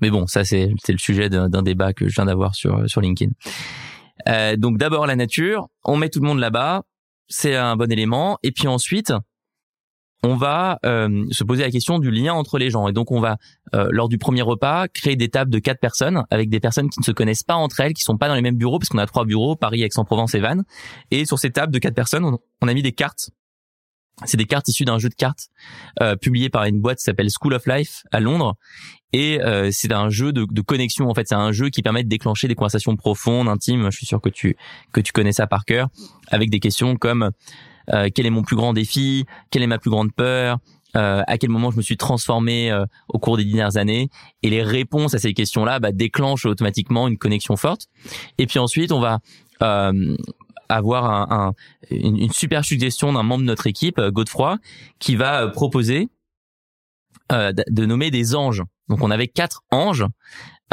[0.00, 3.32] Mais bon, ça c'est le sujet d'un débat que je viens d'avoir sur sur LinkedIn.
[4.28, 6.82] Euh, donc d'abord la nature, on met tout le monde là-bas,
[7.28, 9.12] c'est un bon élément, et puis ensuite
[10.24, 12.86] on va euh, se poser la question du lien entre les gens.
[12.86, 13.38] Et donc, on va,
[13.74, 17.00] euh, lors du premier repas, créer des tables de quatre personnes avec des personnes qui
[17.00, 18.98] ne se connaissent pas entre elles, qui sont pas dans les mêmes bureaux, parce qu'on
[18.98, 20.64] a trois bureaux, Paris, Aix-en-Provence et Vannes.
[21.10, 23.30] Et sur ces tables de quatre personnes, on, a mis des cartes.
[24.24, 25.48] C'est des cartes issues d'un jeu de cartes
[26.00, 28.54] euh, publié par une boîte qui s'appelle School of Life à Londres.
[29.12, 29.38] Et
[29.70, 31.10] c'est un jeu de, de, connexion.
[31.10, 33.90] En fait, c'est un jeu qui permet de déclencher des conversations profondes, intimes.
[33.90, 34.56] Je suis sûr que tu
[34.92, 35.88] que tu connais ça par cœur,
[36.30, 37.30] avec des questions comme
[37.92, 40.58] euh, quel est mon plus grand défi, quelle est ma plus grande peur,
[40.96, 44.10] euh, à quel moment je me suis transformé euh, au cours des dernières années?
[44.42, 47.88] Et les réponses à ces questions-là bah, déclenchent automatiquement une connexion forte.
[48.38, 49.20] Et puis ensuite on va
[49.62, 50.16] euh,
[50.68, 51.54] avoir un,
[51.90, 54.58] une, une, super suggestion d'un membre de notre équipe Godefroy
[54.98, 56.08] qui va proposer
[57.30, 60.04] de nommer des anges donc on avait quatre anges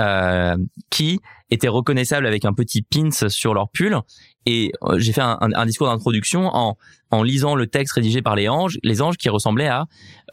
[0.01, 0.58] euh,
[0.89, 3.97] qui étaient reconnaissables avec un petit pins sur leur pull.
[4.45, 6.77] Et euh, j'ai fait un, discours d'introduction en,
[7.12, 9.86] en lisant le texte rédigé par les anges, les anges qui ressemblaient à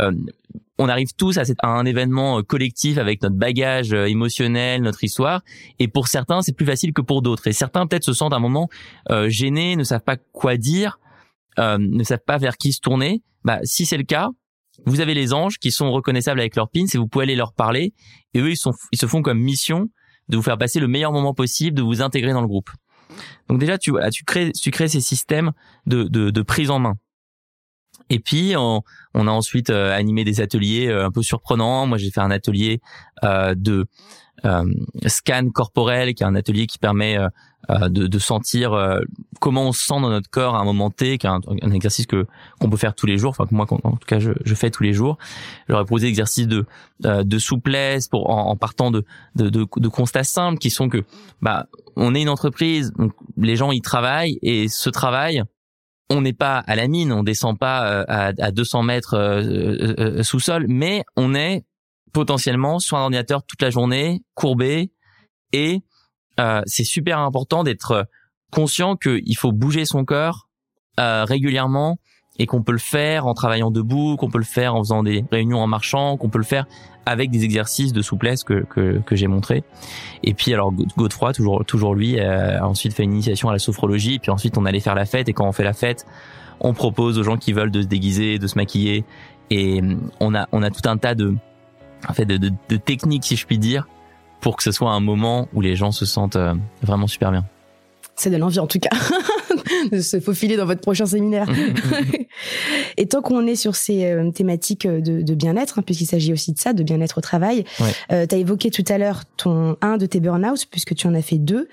[0.02, 0.10] euh,
[0.78, 5.42] on arrive tous à, un événement collectif avec notre bagage émotionnel, notre histoire,
[5.78, 7.46] et pour certains c'est plus facile que pour d'autres.
[7.46, 8.68] Et certains peut-être se sentent à un moment
[9.28, 10.98] gênés, ne savent pas quoi dire,
[11.56, 13.22] ne savent pas vers qui se tourner.
[13.42, 14.28] Bah si c'est le cas,
[14.84, 17.52] vous avez les anges qui sont reconnaissables avec leurs pins et vous pouvez aller leur
[17.54, 17.94] parler.
[18.34, 19.88] Et eux, ils, sont, ils se font comme mission
[20.28, 22.70] de vous faire passer le meilleur moment possible, de vous intégrer dans le groupe.
[23.48, 25.52] Donc déjà, tu, tu, crées, tu crées ces systèmes
[25.86, 26.94] de, de, de prise en main.
[28.10, 28.82] Et puis, on,
[29.14, 31.86] on a ensuite euh, animé des ateliers euh, un peu surprenants.
[31.86, 32.80] Moi, j'ai fait un atelier
[33.24, 33.86] euh, de
[35.06, 37.28] scan corporel, qui est un atelier qui permet euh,
[37.70, 38.78] euh, de, de, sentir
[39.40, 42.06] comment on se sent dans notre corps à un moment T, qui est un, exercice
[42.06, 42.26] que
[42.60, 43.30] qu'on peut faire tous les jours.
[43.30, 45.18] Enfin, que moi, en tout cas, je, je fais tous les jours.
[45.68, 46.66] J'aurais proposé exercices de
[47.00, 51.04] de souplesse pour en, en partant de, de, de, de constats simples qui sont que
[51.42, 55.42] bah on est une entreprise, donc les gens y travaillent et ce travail
[56.08, 60.66] on n'est pas à la mine, on descend pas à, à 200 mètres sous sol,
[60.68, 61.64] mais on est
[62.16, 64.90] potentiellement sur un ordinateur toute la journée, courbé,
[65.52, 65.82] et
[66.40, 68.08] euh, c'est super important d'être
[68.50, 70.48] conscient qu'il faut bouger son corps
[70.98, 71.98] euh, régulièrement
[72.38, 75.26] et qu'on peut le faire en travaillant debout, qu'on peut le faire en faisant des
[75.30, 76.64] réunions en marchant, qu'on peut le faire
[77.04, 79.62] avec des exercices de souplesse que, que, que j'ai montré.
[80.22, 83.58] Et puis alors Godefroy, toujours toujours lui, euh, a ensuite fait une initiation à la
[83.58, 84.14] sophrologie.
[84.14, 85.28] Et puis ensuite on allait faire la fête.
[85.28, 86.06] Et quand on fait la fête,
[86.60, 89.04] on propose aux gens qui veulent de se déguiser, de se maquiller.
[89.50, 89.82] Et
[90.18, 91.36] on a on a tout un tas de
[92.08, 93.86] en fait de, de, de techniques si je puis dire
[94.40, 97.44] pour que ce soit un moment où les gens se sentent euh, vraiment super bien.
[98.14, 98.88] Ça donne envie en tout cas
[99.92, 101.48] de se faufiler dans votre prochain séminaire.
[102.96, 106.52] et tant qu'on est sur ces euh, thématiques de, de bien-être, hein, puisqu'il s'agit aussi
[106.52, 107.64] de ça, de bien-être au travail,
[108.12, 111.14] euh, tu as évoqué tout à l'heure ton un de tes burn-out, puisque tu en
[111.14, 111.68] as fait deux.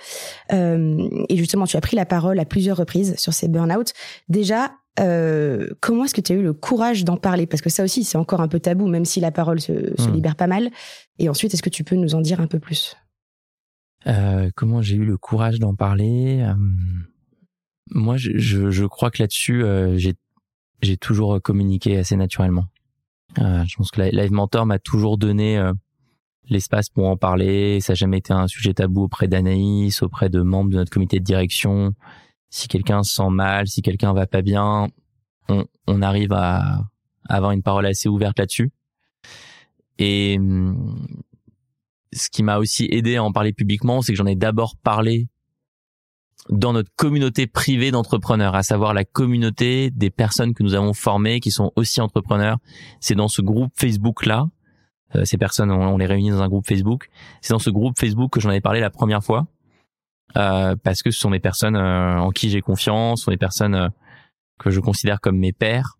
[0.51, 3.93] Euh, et justement, tu as pris la parole à plusieurs reprises sur ces burn-out.
[4.27, 7.47] Déjà, euh, comment est-ce que tu as eu le courage d'en parler?
[7.47, 10.07] Parce que ça aussi, c'est encore un peu tabou, même si la parole se, se
[10.07, 10.13] hmm.
[10.13, 10.69] libère pas mal.
[11.19, 12.95] Et ensuite, est-ce que tu peux nous en dire un peu plus?
[14.05, 16.41] Euh, Comment j'ai eu le courage d'en parler?
[16.41, 16.53] Euh,
[17.91, 20.13] Moi, je, je, je, crois que là-dessus, euh, j'ai,
[20.81, 22.65] j'ai toujours communiqué assez naturellement.
[23.39, 25.59] Euh, je pense que Live Mentor m'a toujours donné
[26.49, 27.79] l'espace pour en parler.
[27.81, 31.19] Ça n'a jamais été un sujet tabou auprès d'Anaïs, auprès de membres de notre comité
[31.19, 31.95] de direction
[32.53, 34.87] si quelqu'un se sent mal, si quelqu'un va pas bien,
[35.49, 36.83] on, on arrive à,
[37.27, 38.71] avoir une parole assez ouverte là-dessus.
[39.97, 40.37] Et
[42.11, 45.29] ce qui m'a aussi aidé à en parler publiquement, c'est que j'en ai d'abord parlé
[46.49, 51.39] dans notre communauté privée d'entrepreneurs, à savoir la communauté des personnes que nous avons formées,
[51.39, 52.59] qui sont aussi entrepreneurs.
[52.99, 54.47] C'est dans ce groupe Facebook là,
[55.15, 57.09] euh, ces personnes, on, on, les réunit dans un groupe Facebook.
[57.41, 59.47] C'est dans ce groupe Facebook que j'en ai parlé la première fois.
[60.35, 63.37] Euh, parce que ce sont des personnes euh, en qui j'ai confiance, ce sont des
[63.37, 63.89] personnes euh,
[64.59, 65.97] que je considère comme mes pères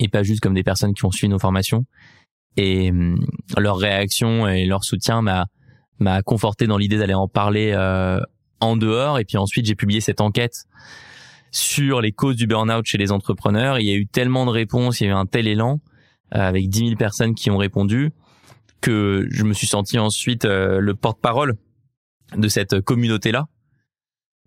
[0.00, 1.84] et pas juste comme des personnes qui ont suivi nos formations.
[2.56, 2.92] Et
[3.56, 5.46] leur réaction et leur soutien m'a
[5.98, 7.74] m'a conforté dans l'idée d'aller en parler
[8.60, 9.18] en dehors.
[9.18, 10.64] Et puis ensuite, j'ai publié cette enquête
[11.50, 13.80] sur les causes du burn-out chez les entrepreneurs.
[13.80, 15.80] Il y a eu tellement de réponses, il y a eu un tel élan
[16.30, 18.12] avec 10 000 personnes qui ont répondu
[18.80, 21.56] que je me suis senti ensuite le porte-parole
[22.36, 23.46] de cette communauté-là.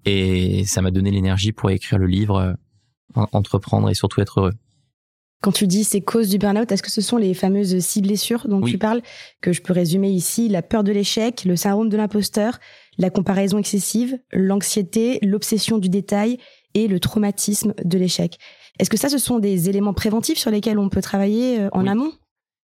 [0.05, 2.37] Et ça m'a donné l'énergie pour écrire le livre,
[3.15, 4.53] euh, entreprendre et surtout être heureux.
[5.41, 8.47] Quand tu dis ces causes du burn-out, est-ce que ce sont les fameuses six blessures
[8.47, 9.01] dont tu parles,
[9.39, 12.57] que je peux résumer ici La peur de l'échec, le syndrome de l'imposteur,
[12.97, 16.39] la comparaison excessive, l'anxiété, l'obsession du détail
[16.73, 18.39] et le traumatisme de l'échec?
[18.79, 21.85] Est-ce que ça, ce sont des éléments préventifs sur lesquels on peut travailler euh, en
[21.85, 22.11] amont?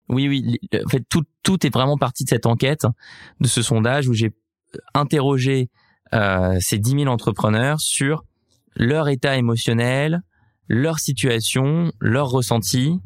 [0.08, 0.60] Oui, oui.
[0.74, 2.86] En fait, tout, tout est vraiment parti de cette enquête,
[3.42, 4.32] de ce sondage où j'ai
[4.94, 5.70] interrogé
[6.14, 8.24] euh, ces 10 000 entrepreneurs sur
[8.76, 10.22] leur état émotionnel,
[10.68, 13.00] leur situation, leur ressenti,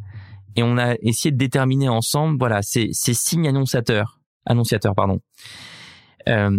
[0.55, 5.19] et on a essayé de déterminer ensemble, voilà, ces, ces signes annonciateurs, annonciateurs, pardon.
[6.29, 6.57] Euh,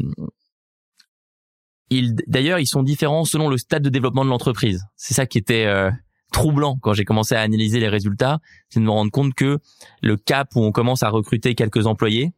[2.27, 4.85] d'ailleurs, ils sont différents selon le stade de développement de l'entreprise.
[4.97, 5.91] C'est ça qui était euh,
[6.33, 9.59] troublant quand j'ai commencé à analyser les résultats, c'est de me rendre compte que
[10.03, 12.33] le cap où on commence à recruter quelques employés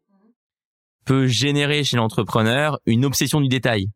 [1.08, 3.88] peut générer chez l'entrepreneur une obsession du détail.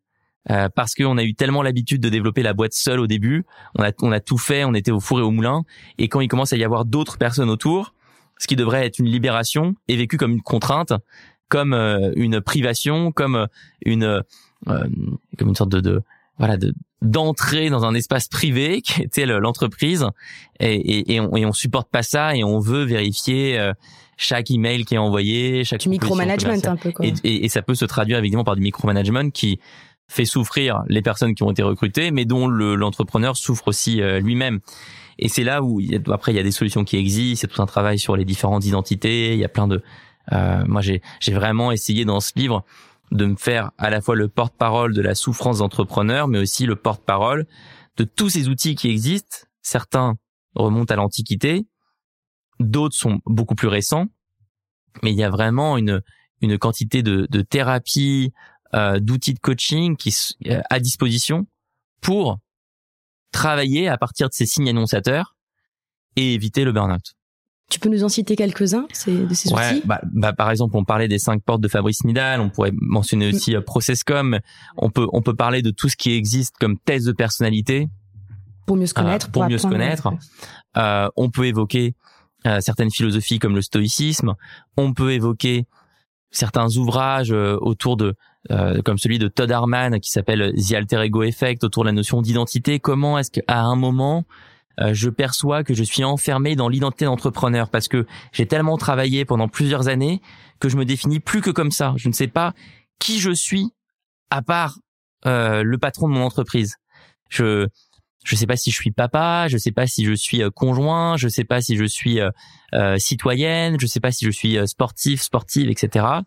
[0.50, 3.44] Euh, parce qu'on a eu tellement l'habitude de développer la boîte seule au début,
[3.78, 5.62] on a, on a tout fait, on était au four et au moulin,
[5.98, 7.94] et quand il commence à y avoir d'autres personnes autour,
[8.38, 10.94] ce qui devrait être une libération est vécu comme une contrainte,
[11.48, 13.46] comme euh, une privation, comme euh,
[13.84, 14.22] une
[14.66, 16.02] comme une sorte de, de
[16.42, 20.06] voilà de d'entrer dans un espace privé qui était l'entreprise
[20.60, 23.72] et, et, et, on, et on supporte pas ça et on veut vérifier
[24.16, 27.04] chaque email qui est envoyé, chaque du micromanagement un peu quoi.
[27.04, 29.58] Et, et, et, ça peut se traduire évidemment par du micromanagement qui
[30.08, 34.60] fait souffrir les personnes qui ont été recrutées, mais dont l'entrepreneur souffre aussi euh, lui-même.
[35.18, 37.66] Et c'est là où après il y a des solutions qui existent, c'est tout un
[37.66, 39.82] travail sur les différentes identités, il y a plein de
[40.32, 42.64] euh, moi j'ai j'ai vraiment essayé dans ce livre
[43.12, 46.76] de me faire à la fois le porte-parole de la souffrance d'entrepreneur, mais aussi le
[46.76, 47.46] porte-parole
[47.96, 49.46] de tous ces outils qui existent.
[49.60, 50.16] Certains
[50.54, 51.66] remontent à l'Antiquité,
[52.58, 54.06] d'autres sont beaucoup plus récents,
[55.02, 56.02] mais il y a vraiment une
[56.42, 58.32] une quantité de, de thérapie,
[58.74, 60.14] euh, d'outils de coaching qui
[60.46, 61.46] euh, à disposition
[62.00, 62.38] pour
[63.30, 65.36] travailler à partir de ces signes annonciateurs
[66.16, 67.14] et éviter le burn-out.
[67.72, 69.82] Tu peux nous en citer quelques-uns de ces ouais, outils?
[69.86, 73.32] bah, bah, Par exemple, on parlait des cinq portes de Fabrice Midal, on pourrait mentionner
[73.32, 73.34] mm.
[73.34, 74.38] aussi euh, Processcom,
[74.76, 77.88] on peut, on peut parler de tout ce qui existe comme thèse de personnalité.
[78.66, 79.30] Pour mieux se connaître.
[79.30, 80.10] pour, mieux se connaître.
[80.76, 81.94] Euh, on peut évoquer
[82.60, 84.34] certaines philosophies comme le stoïcisme,
[84.76, 85.64] on peut évoquer
[86.30, 88.14] certains ouvrages autour de
[88.50, 91.92] euh, comme celui de Todd Harman qui s'appelle The Alter Ego Effect autour de la
[91.92, 92.80] notion d'identité.
[92.80, 97.68] Comment est-ce qu'à un moment euh, je perçois que je suis enfermé dans l'identité d'entrepreneur
[97.68, 100.20] parce que j'ai tellement travaillé pendant plusieurs années
[100.60, 101.94] que je me définis plus que comme ça.
[101.96, 102.54] Je ne sais pas
[102.98, 103.70] qui je suis
[104.30, 104.78] à part
[105.26, 106.76] euh, le patron de mon entreprise.
[107.28, 107.66] Je
[108.24, 111.26] je sais pas si je suis papa, je sais pas si je suis conjoint, je
[111.26, 112.20] sais pas si je suis
[112.96, 116.22] citoyenne, je sais pas si je suis sportif, sportive, etc.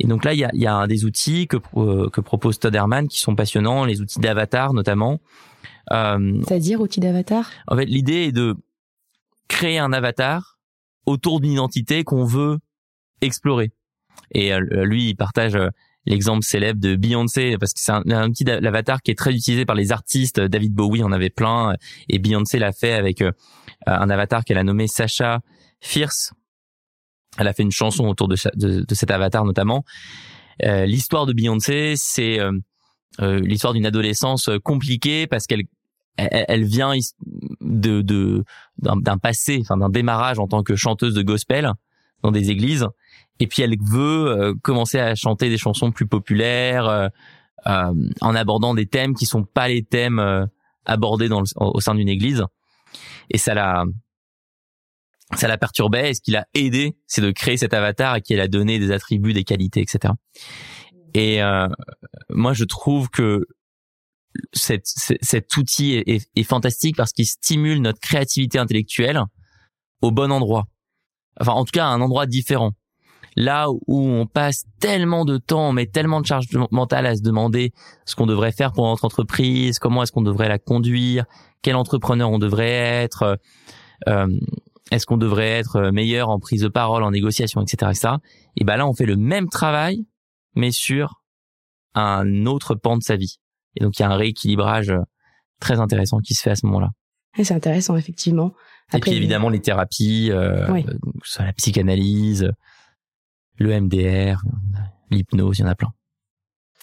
[0.00, 2.74] Et donc là, il y a, y a des outils que, euh, que propose Todd
[2.74, 5.20] Herman qui sont passionnants, les outils d'avatar notamment.
[5.92, 7.50] Euh, C'est-à-dire outils d'avatar?
[7.66, 8.56] En fait, l'idée est de
[9.48, 10.58] créer un avatar
[11.06, 12.58] autour d'une identité qu'on veut
[13.20, 13.72] explorer.
[14.32, 15.68] Et euh, lui, il partage euh,
[16.04, 19.64] l'exemple célèbre de Beyoncé parce que c'est un, un, outil d'avatar qui est très utilisé
[19.64, 20.40] par les artistes.
[20.40, 21.74] David Bowie en avait plein
[22.08, 23.22] et Beyoncé l'a fait avec
[23.86, 25.40] un avatar qu'elle a nommé Sacha
[25.80, 26.32] Fierce
[27.38, 29.84] elle a fait une chanson autour de, de, cet avatar notamment.
[30.64, 32.52] Euh, l'histoire de Beyoncé, c'est euh,
[33.20, 35.64] l'histoire d'une adolescence compliquée parce qu'elle
[36.18, 36.92] elle, vient
[37.60, 38.44] de
[38.78, 41.72] d'un passé, enfin d'un démarrage en tant que chanteuse de gospel
[42.22, 42.86] dans des églises,
[43.38, 47.10] et puis elle veut commencer à chanter des chansons plus populaires
[47.64, 50.48] en abordant des thèmes qui sont pas les thèmes
[50.86, 52.44] abordés dans au sein d'une église,
[53.30, 53.84] et ça la
[55.34, 56.10] ça la perturbait.
[56.10, 58.90] Et ce qui l'a aidé c'est de créer cet avatar et qui a donné des
[58.90, 60.14] attributs des qualités etc
[61.14, 61.68] et euh,
[62.30, 63.46] moi je trouve que
[64.52, 69.20] cet, cet outil est, est, fantastique parce qu'il stimule notre créativité intellectuelle
[70.02, 70.64] au bon endroit
[71.40, 72.72] enfin en tout cas à un endroit différent
[73.38, 77.22] là où on passe tellement de temps, on met tellement de charge mentale à se
[77.22, 77.72] demander
[78.04, 81.24] ce qu'on devrait faire pour notre entreprise, comment est-ce qu'on devrait la conduire,
[81.62, 83.38] quel entrepreneur on devrait être,
[84.08, 84.26] euh,
[84.90, 88.14] est-ce qu'on devrait être meilleur en prise de parole, en négociation, etc., etc.
[88.56, 90.04] Et ben là, on fait le même travail,
[90.58, 91.22] mais sur
[91.94, 93.38] un autre pan de sa vie.
[93.76, 95.00] Et donc, il y a un rééquilibrage euh,
[95.60, 96.90] très intéressant qui se fait à ce moment-là.
[97.36, 98.52] C'est intéressant, effectivement.
[98.92, 100.82] et puis évidemment les thérapies, euh,
[101.38, 102.50] la psychanalyse,
[103.58, 104.42] le MDR,
[105.10, 105.92] l'hypnose, il y en a plein.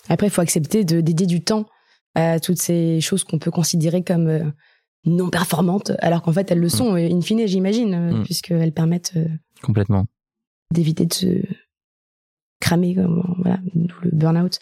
[0.07, 1.65] Après, il faut accepter de dédier du temps
[2.13, 4.45] à toutes ces choses qu'on peut considérer comme euh,
[5.05, 6.69] non performantes, alors qu'en fait elles le mm.
[6.69, 8.23] sont, in fine, j'imagine, euh, mm.
[8.23, 9.27] puisqu'elles permettent euh,
[9.61, 10.05] complètement
[10.71, 11.27] d'éviter de se
[12.67, 13.59] voilà,
[14.03, 14.59] le burn-out.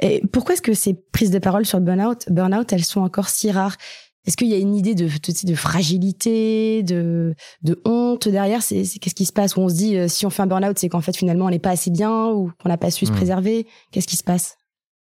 [0.00, 3.28] Et pourquoi est-ce que ces prises de parole sur le burn-out, burn-out, elles sont encore
[3.28, 3.76] si rares?
[4.24, 8.62] Est-ce qu'il y a une idée de, de, de fragilité, de, de honte derrière?
[8.62, 9.56] C'est qu'est-ce qui se passe?
[9.56, 11.50] Où on se dit euh, si on fait un burn-out, c'est qu'en fait finalement on
[11.50, 13.16] n'est pas assez bien ou qu'on n'a pas su se mm.
[13.16, 13.66] préserver?
[13.90, 14.56] Qu'est-ce qui se passe?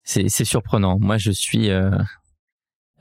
[0.06, 0.98] C'est surprenant.
[1.00, 1.70] Moi, je suis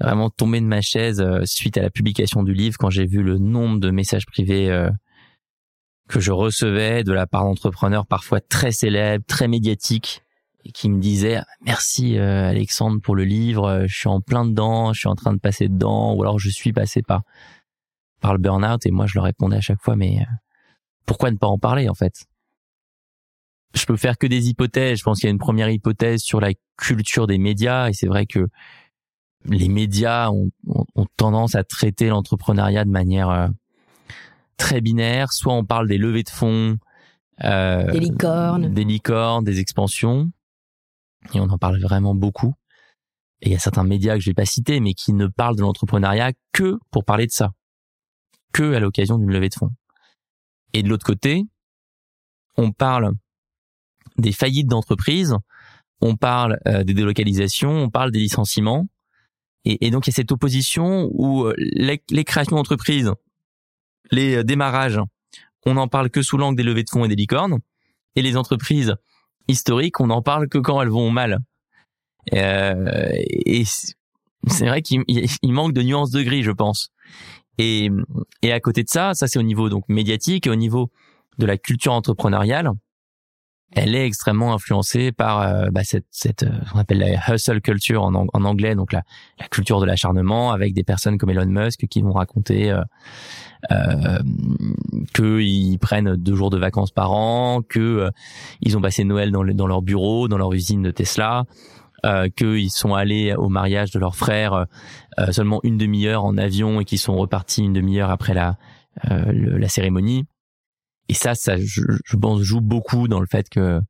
[0.01, 3.39] vraiment tombé de ma chaise suite à la publication du livre quand j'ai vu le
[3.39, 4.71] nombre de messages privés
[6.09, 10.23] que je recevais de la part d'entrepreneurs parfois très célèbres, très médiatiques,
[10.65, 15.01] et qui me disaient merci Alexandre pour le livre, je suis en plein dedans, je
[15.01, 17.23] suis en train de passer dedans, ou alors je suis passé par
[18.21, 20.25] par le burn-out, et moi je leur répondais à chaque fois mais
[21.07, 22.27] pourquoi ne pas en parler en fait?
[23.75, 24.99] Je peux faire que des hypothèses.
[24.99, 28.07] Je pense qu'il y a une première hypothèse sur la culture des médias et c'est
[28.07, 28.49] vrai que
[29.47, 30.51] les médias ont,
[31.17, 33.49] tendance à traiter l'entrepreneuriat de manière euh,
[34.63, 35.33] très binaire.
[35.33, 36.79] Soit on parle des levées de fonds,
[37.43, 40.31] euh, des licornes, des licornes, des expansions,
[41.35, 42.55] et on en parle vraiment beaucoup.
[43.41, 45.57] Et il y a certains médias que je vais pas citer, mais qui ne parlent
[45.57, 47.51] de l'entrepreneuriat que pour parler de ça,
[48.53, 49.73] que à l'occasion d'une levée de fonds.
[50.73, 51.45] Et de l'autre côté,
[52.57, 53.11] on parle
[54.17, 55.35] des faillites d'entreprises,
[56.01, 58.87] on parle euh, des délocalisations, on parle des licenciements.
[59.65, 63.13] Et, donc il y a cette opposition où euh, les, créations d'entreprises,
[64.13, 65.01] les euh, démarrages,
[65.67, 67.59] on n'en parle que sous l'angle des levées de fonds et des licornes.
[68.15, 68.95] Et les entreprises
[69.49, 71.39] historiques, on n'en parle que quand elles vont mal.
[72.31, 73.65] et
[74.47, 75.03] c'est vrai qu'il
[75.45, 76.91] manque de nuances de gris, je pense.
[77.59, 77.91] Et,
[78.43, 80.91] et à côté de ça, ça c'est au niveau donc médiatique et au niveau
[81.39, 82.71] de la culture entrepreneuriale
[83.75, 88.15] elle est extrêmement influencée par euh, bah, cette, cette euh, appelle la hustle culture en,
[88.15, 89.03] anglais, donc la,
[89.39, 92.83] la, culture de l'acharnement, avec des personnes comme Elon Musk qui vont raconter euh,
[93.71, 94.19] euh
[95.15, 98.11] qu'ils prennent deux jours de vacances par an, que euh,
[98.61, 101.45] ils ont passé Noël dans, dans leur bureau, dans leur usine de Tesla,
[102.05, 104.67] euh, qu'ils sont allés au mariage de leur frère
[105.31, 108.57] seulement une demi-heure en avion et qu'ils sont repartis une demi-heure après la,
[109.05, 110.25] la cérémonie
[111.09, 113.81] et ça, ça, je, je pense, joue beaucoup dans le fait que euh,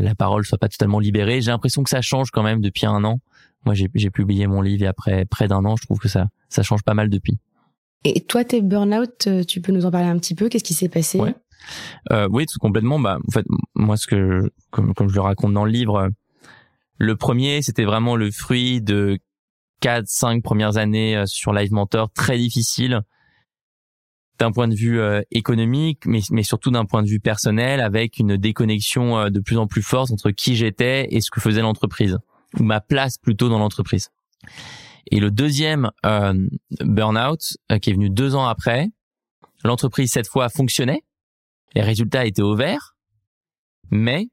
[0.00, 1.40] la parole soit pas totalement libérée.
[1.40, 3.20] J'ai l'impression que ça change quand même depuis un an.
[3.64, 6.62] Moi, j'ai publié mon livre et après près d'un an, je trouve que ça, ça
[6.62, 7.38] change pas mal depuis.
[8.04, 10.48] Et toi, tes burn-out, euh, tu peux nous en parler un petit peu?
[10.48, 11.18] Qu'est-ce qui s'est passé?
[11.18, 11.34] Ouais.
[12.12, 13.00] euh, Oui, tout complètement.
[13.00, 13.44] Bah, en fait,
[13.74, 16.08] moi, ce que, comme, comme je le raconte dans le livre,
[16.98, 19.18] le premier, c'était vraiment le fruit de
[19.80, 23.02] quatre, cinq premières années euh, sur Live Mentor, très difficile
[24.38, 28.18] d'un point de vue euh, économique, mais, mais surtout d'un point de vue personnel, avec
[28.18, 31.60] une déconnexion euh, de plus en plus forte entre qui j'étais et ce que faisait
[31.60, 32.18] l'entreprise,
[32.58, 34.10] ou ma place plutôt dans l'entreprise.
[35.10, 36.34] Et le deuxième euh,
[36.80, 38.88] burn-out, qui est venu deux ans après,
[39.64, 41.02] l'entreprise cette fois fonctionnait,
[41.74, 42.94] les résultats étaient au vert,
[43.90, 44.28] mais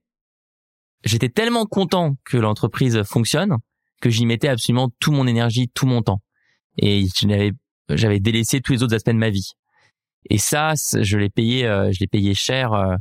[1.04, 3.58] j'étais tellement content que l'entreprise fonctionne
[4.02, 6.22] que j'y mettais absolument tout mon énergie, tout mon temps.
[6.78, 7.06] Et
[7.90, 9.54] j'avais délaissé tous les autres aspects de ma vie.
[10.30, 12.96] Et ça, je l'ai payé, euh, je l'ai payé cher euh,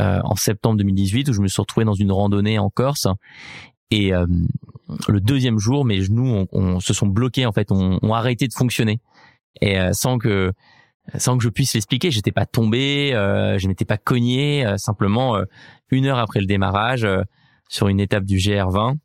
[0.00, 3.06] euh, en septembre 2018 où je me suis retrouvé dans une randonnée en Corse.
[3.92, 6.48] Et le deuxième jour, mes genoux
[6.80, 9.00] se sont bloqués en fait, ont on arrêté de fonctionner.
[9.60, 10.52] Et sans que
[11.18, 14.66] sans que je puisse l'expliquer, j'étais pas tombé, je m'étais pas cogné.
[14.76, 15.40] simplement,
[15.92, 17.06] une heure après le démarrage,
[17.68, 18.96] sur une étape du GR20,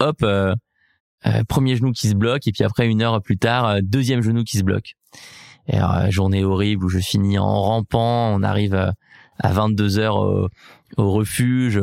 [0.00, 0.24] hop,
[1.46, 4.56] premier genou qui se bloque, et puis après une heure plus tard, deuxième genou qui
[4.56, 4.94] se bloque.
[5.68, 8.94] Et euh, journée horrible où je finis en rampant, on arrive à,
[9.52, 11.82] 22 heures au, refuge.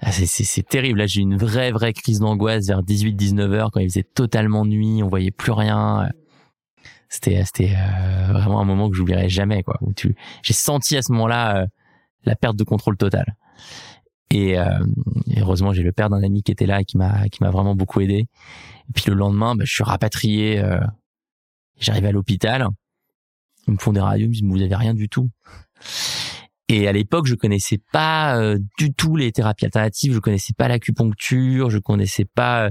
[0.00, 1.00] Ah, c'est terrible.
[1.00, 5.02] Là, j'ai une vraie, vraie crise d'angoisse vers 18-19 heures quand il faisait totalement nuit,
[5.02, 6.08] on voyait plus rien.
[7.08, 9.78] C'était, c'était euh, vraiment un moment que j'oublierai jamais, quoi.
[10.42, 11.66] J'ai senti à ce moment-là euh,
[12.24, 13.36] la perte de contrôle totale.
[14.30, 14.56] Et,
[15.38, 17.76] heureusement, j'ai le père d'un ami qui était là et qui m'a, qui m'a vraiment
[17.76, 18.26] beaucoup aidé.
[18.88, 20.62] Et puis le lendemain, bah, je suis rapatrié
[21.78, 22.66] J'arrive à l'hôpital,
[23.66, 25.30] ils me font des radios, ils me disent vous avez rien du tout.
[26.68, 30.66] Et à l'époque, je connaissais pas euh, du tout les thérapies alternatives, je connaissais pas
[30.66, 32.70] l'acupuncture, je connaissais pas euh,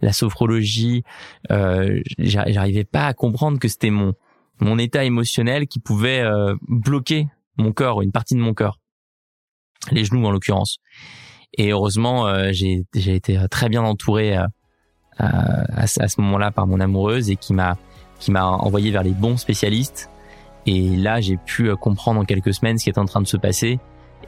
[0.00, 1.02] la sophrologie,
[1.50, 4.14] euh, j'arrivais pas à comprendre que c'était mon
[4.60, 7.26] mon état émotionnel qui pouvait euh, bloquer
[7.56, 8.78] mon corps, une partie de mon corps,
[9.90, 10.78] les genoux en l'occurrence.
[11.58, 14.48] Et heureusement, j'ai j'ai été très bien entouré à,
[15.18, 17.76] à ce moment-là par mon amoureuse et qui m'a
[18.18, 20.10] qui m'a envoyé vers les bons spécialistes.
[20.66, 23.26] Et là, j'ai pu euh, comprendre en quelques semaines ce qui est en train de
[23.26, 23.78] se passer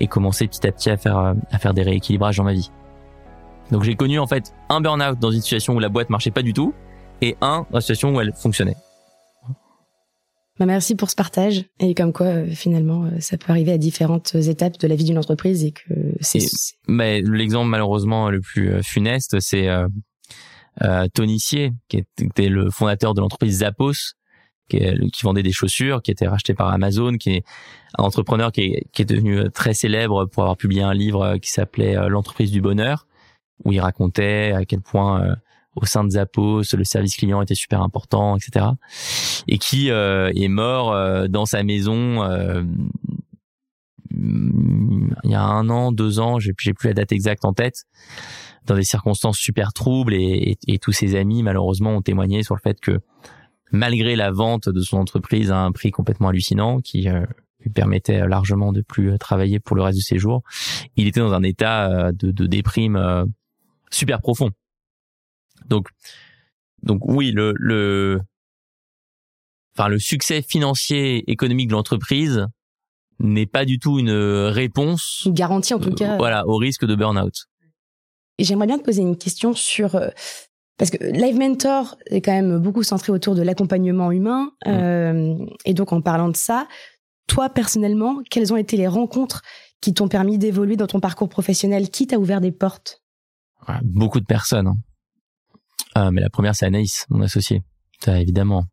[0.00, 2.70] et commencer petit à petit à faire, euh, à faire des rééquilibrages dans ma vie.
[3.70, 6.42] Donc j'ai connu en fait un burn-out dans une situation où la boîte marchait pas
[6.42, 6.72] du tout
[7.20, 8.76] et un dans une situation où elle fonctionnait.
[10.58, 14.34] Bah merci pour ce partage et comme quoi euh, finalement ça peut arriver à différentes
[14.34, 16.46] étapes de la vie d'une entreprise et que c'est.
[16.86, 19.88] Mais l'exemple malheureusement le plus funeste c'est euh,
[21.14, 24.14] Tony Sier, qui était le fondateur de l'entreprise Zappos,
[24.68, 24.80] qui,
[25.22, 27.44] vendait des chaussures, qui était racheté par Amazon, qui est
[27.98, 31.50] un entrepreneur qui est, devenu euh, très célèbre pour avoir publié un livre euh, qui
[31.50, 33.06] s'appelait L'entreprise du bonheur,
[33.64, 35.36] où il racontait à quel point
[35.76, 38.66] au sein de Zappos, le service client était super important, etc.
[39.46, 42.22] Et qui est mort dans sa maison
[45.24, 47.84] il y a un an, deux ans, j'ai plus la date exacte en tête,
[48.66, 52.78] dans des circonstances super troubles et, tous ses amis malheureusement ont témoigné sur le fait
[52.80, 53.00] que
[53.72, 57.24] malgré la vente de son entreprise à un prix complètement hallucinant qui euh,
[57.60, 60.42] lui permettait largement de plus euh, travailler pour le reste de ses jours,
[60.96, 63.26] il était dans un état euh, de, de déprime
[63.90, 64.50] super profond.
[65.68, 65.88] Donc,
[66.82, 68.20] donc oui, le, le,
[69.76, 72.46] enfin le succès financier économique de l'entreprise
[73.18, 75.22] n'est pas du tout une réponse.
[75.24, 76.16] Une garantie en tout cas.
[76.18, 77.46] voilà, au risque de burn-out.
[78.38, 80.08] J'aimerais bien te poser une question sur euh,
[80.78, 84.70] parce que Live Mentor est quand même beaucoup centré autour de l'accompagnement humain mm.
[84.70, 86.68] euh, et donc en parlant de ça,
[87.26, 89.42] toi personnellement, quelles ont été les rencontres
[89.80, 91.90] qui t'ont permis d'évoluer dans ton parcours professionnel?
[91.90, 93.02] Qui t'a ouvert des portes?
[93.82, 94.68] Beaucoup de personnes.
[94.68, 94.76] Hein.
[95.96, 97.62] Euh, mais la première, c'est Anaïs, mon associé,
[98.00, 98.64] ça évidemment.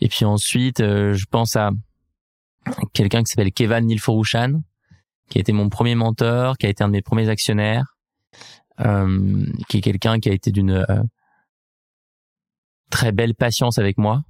[0.00, 1.70] Et puis ensuite, euh, je pense à
[2.92, 4.62] quelqu'un qui s'appelle Kevan Nilforushan,
[5.28, 7.96] qui a été mon premier mentor, qui a été un de mes premiers actionnaires,
[8.80, 11.02] euh, qui est quelqu'un qui a été d'une euh,
[12.88, 14.22] très belle patience avec moi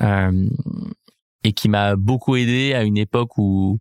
[0.00, 0.48] euh,
[1.44, 3.78] et qui m'a beaucoup aidé à une époque où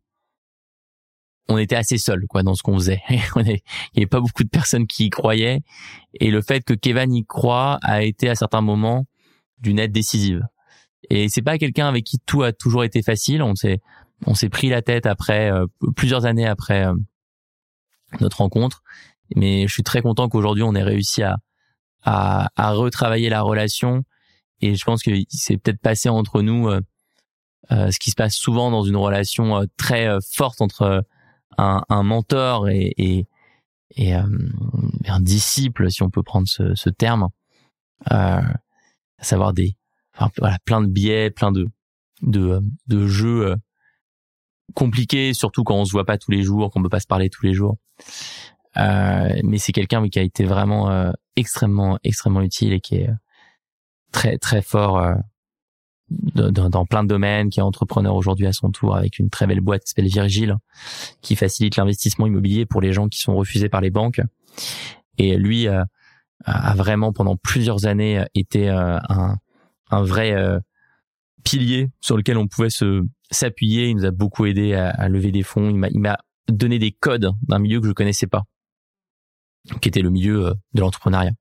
[1.47, 3.01] on était assez seul quoi dans ce qu'on faisait.
[3.09, 3.61] il n'y
[3.95, 5.61] avait pas beaucoup de personnes qui y croyaient
[6.19, 9.05] et le fait que Kevin y croit a été à certains moments
[9.59, 10.45] d'une aide décisive.
[11.09, 13.41] Et c'est pas quelqu'un avec qui tout a toujours été facile.
[13.41, 13.79] On s'est
[14.25, 15.49] on s'est pris la tête après
[15.95, 16.85] plusieurs années après
[18.19, 18.83] notre rencontre
[19.36, 21.38] mais je suis très content qu'aujourd'hui on ait réussi à,
[22.03, 24.03] à, à retravailler la relation
[24.61, 26.82] et je pense que c'est peut-être passé entre nous euh,
[27.71, 31.03] euh, ce qui se passe souvent dans une relation euh, très forte entre
[31.57, 33.25] un, un mentor et, et,
[33.95, 37.27] et un disciple, si on peut prendre ce, ce terme,
[38.05, 38.41] à
[39.19, 39.75] savoir des,
[40.15, 41.67] enfin, voilà, plein de biais, plein de,
[42.21, 43.55] de, de jeux
[44.73, 47.30] compliqués, surtout quand on se voit pas tous les jours, qu'on peut pas se parler
[47.30, 47.77] tous les jours.
[48.78, 53.09] Euh, mais c'est quelqu'un qui a été vraiment euh, extrêmement extrêmement utile et qui est
[53.09, 53.13] euh,
[54.11, 55.15] très très fort
[56.09, 59.45] dans, dans, plein de domaines, qui est entrepreneur aujourd'hui à son tour avec une très
[59.45, 60.57] belle boîte qui s'appelle Virgile,
[61.22, 64.22] qui facilite l'investissement immobilier pour les gens qui sont refusés par les banques.
[65.20, 65.86] Et lui a
[66.76, 69.38] vraiment pendant plusieurs années été un,
[69.91, 70.34] un vrai
[71.43, 73.89] pilier sur lequel on pouvait se s'appuyer.
[73.89, 75.70] Il nous a beaucoup aidé à, à lever des fonds.
[75.70, 76.17] Il m'a
[76.47, 78.45] donné des codes d'un milieu que je connaissais pas
[79.82, 81.32] qui était le milieu euh, de l'entrepreneuriat.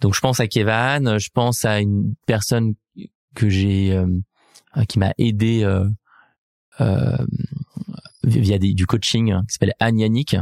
[0.00, 2.74] Donc je pense à Kevin, je pense à une personne
[3.34, 5.88] que j'ai euh, qui m'a aidé euh,
[6.80, 7.16] euh,
[8.24, 10.36] via du coaching qui s'appelle Anne Yannick,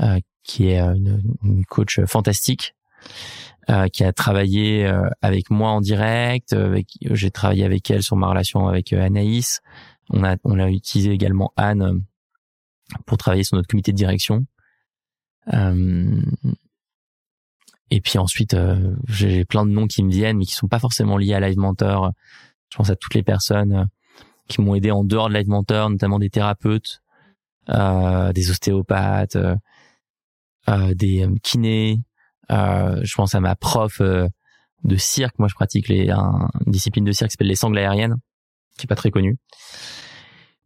[0.00, 2.74] euh, qui est une, une, coach fantastique,
[3.68, 4.90] euh, qui a travaillé
[5.20, 6.56] avec moi en direct.
[7.02, 9.60] J'ai travaillé avec elle sur ma relation avec Anaïs.
[10.10, 12.02] On a on a utilisé également Anne
[13.04, 14.46] pour travailler sur notre comité de direction.
[15.54, 16.20] Euh,
[17.90, 20.78] et puis ensuite, euh, j'ai plein de noms qui me viennent, mais qui sont pas
[20.78, 22.12] forcément liés à Live Mentor.
[22.70, 23.84] Je pense à toutes les personnes euh,
[24.48, 27.00] qui m'ont aidé en dehors de Live Mentor, notamment des thérapeutes,
[27.68, 29.36] des ostéopathes,
[30.68, 32.00] des kinés.
[32.48, 35.36] je pense à ma prof de cirque.
[35.40, 38.16] Moi, je pratique les, un, une discipline de cirque qui s'appelle les sangles aériennes,
[38.78, 39.36] qui est pas très connue.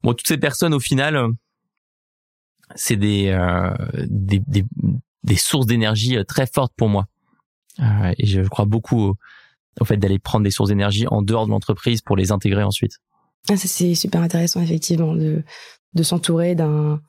[0.03, 1.27] Bon, toutes ces personnes, au final,
[2.75, 3.71] c'est euh,
[4.07, 4.65] des, des,
[5.23, 7.07] des, sources d'énergie euh, très fortes pour moi.
[7.81, 9.15] Euh, et je crois beaucoup
[9.81, 12.99] au, fait d'aller prendre des sources d'énergie en dehors de l'entreprise pour les intégrer ensuite.
[13.49, 15.43] Ah, ça c'est super intéressant effectivement de
[15.95, 17.01] de s'entourer d'un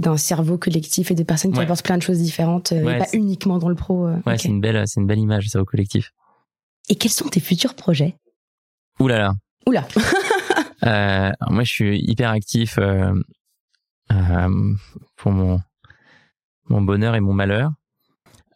[0.00, 3.58] d'un cerveau collectif et de personnes qui apportent plein de choses différentes et pas uniquement
[3.58, 4.08] dans le pro.
[4.26, 6.12] ouais, c'est une belle c'est une belle image le cerveau collectif.
[6.88, 8.16] Et quels sont tes futurs projets?
[9.00, 9.34] Ouh là
[10.86, 13.12] euh, moi, je suis hyper actif euh,
[15.16, 15.60] pour mon
[16.68, 17.72] mon bonheur et mon malheur.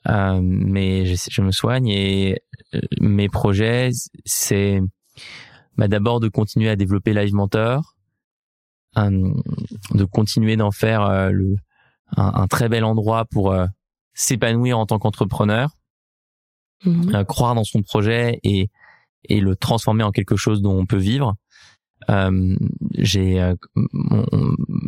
[0.08, 2.42] Euh, mais je, je, me soigne et
[2.74, 3.90] euh, mes projets,
[4.24, 4.80] c'est
[5.76, 7.94] bah, d'abord de continuer à développer Live Mentor,
[8.96, 11.56] de continuer d'en faire le,
[12.16, 13.56] un, très bel endroit pour
[14.12, 15.70] s'épanouir en tant qu'entrepreneur,
[16.84, 17.24] mhm.
[17.24, 18.70] croire dans son projet et,
[19.24, 21.36] et le transformer en quelque chose dont on peut vivre.
[22.10, 22.56] Euh,
[22.94, 23.54] j'ai euh,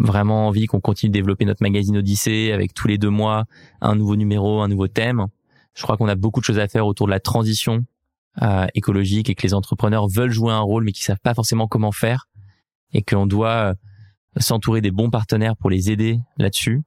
[0.01, 3.45] vraiment envie qu'on continue de développer notre magazine Odyssée avec tous les deux mois
[3.81, 5.27] un nouveau numéro, un nouveau thème.
[5.75, 7.85] Je crois qu'on a beaucoup de choses à faire autour de la transition
[8.43, 11.69] euh, écologique et que les entrepreneurs veulent jouer un rôle mais qui savent pas forcément
[11.69, 12.27] comment faire
[12.93, 13.75] et qu'on doit
[14.37, 16.83] s'entourer des bons partenaires pour les aider là-dessus.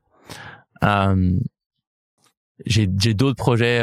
[2.66, 3.82] j'ai d'autres projets,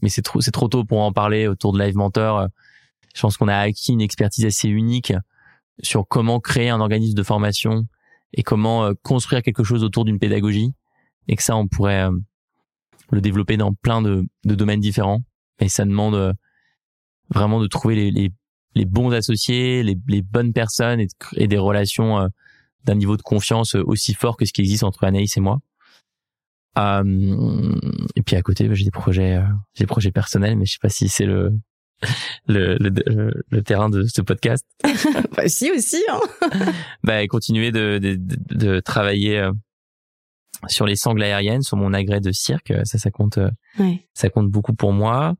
[0.00, 2.48] mais c'est trop trop tôt pour en parler autour de Live Mentor.
[3.14, 5.12] Je pense qu'on a acquis une expertise assez unique
[5.82, 7.86] sur comment créer un organisme de formation
[8.32, 10.72] et comment euh, construire quelque chose autour d'une pédagogie,
[11.28, 12.12] et que ça on pourrait euh,
[13.10, 15.22] le développer dans plein de, de domaines différents.
[15.60, 16.34] Et ça demande
[17.30, 18.30] vraiment de trouver les, les,
[18.74, 22.28] les bons associés, les, les, bonnes personnes et, et des relations
[22.84, 25.58] d'un niveau de confiance aussi fort que ce qui existe entre Anaïs et moi.
[26.78, 27.74] Euh,
[28.14, 30.72] et puis à côté, bah, j'ai des projets, euh, j'ai des projets personnels, mais je
[30.72, 31.52] sais pas si c'est le
[32.46, 34.66] le, le, le, terrain de ce podcast.
[35.36, 36.02] bah si aussi.
[36.10, 36.20] Hein.
[37.04, 39.52] bah continuer de, de, de, travailler euh,
[40.68, 43.38] sur les sangles aériennes, sur mon agrès de cirque, ça ça compte,
[44.14, 45.34] ça compte beaucoup pour moi,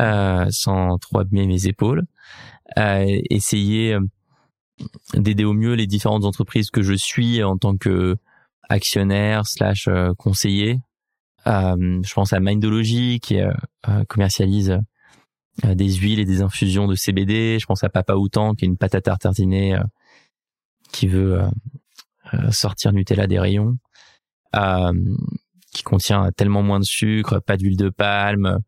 [0.00, 2.04] euh, sans trop abîmer mes épaules.
[2.78, 3.96] Euh, essayer
[5.14, 8.16] d'aider au mieux les différentes entreprises que je suis en tant que
[8.68, 10.80] actionnaire slash euh, conseiller.
[11.46, 13.52] Euh, je pense à Mindology qui euh,
[14.08, 14.78] commercialise
[15.62, 17.58] des huiles et des infusions de CBD.
[17.60, 19.78] Je pense à Papa Outan qui est une pâte à tartiner
[20.92, 21.40] qui veut
[22.50, 23.76] sortir Nutella des rayons,
[25.72, 28.58] qui contient tellement moins de sucre, pas d'huile de palme,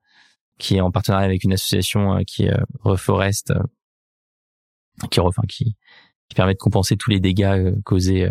[0.59, 3.53] qui est en partenariat avec une association qui est Reforest,
[5.11, 5.77] qui, enfin, qui,
[6.29, 8.31] qui permet de compenser tous les dégâts causés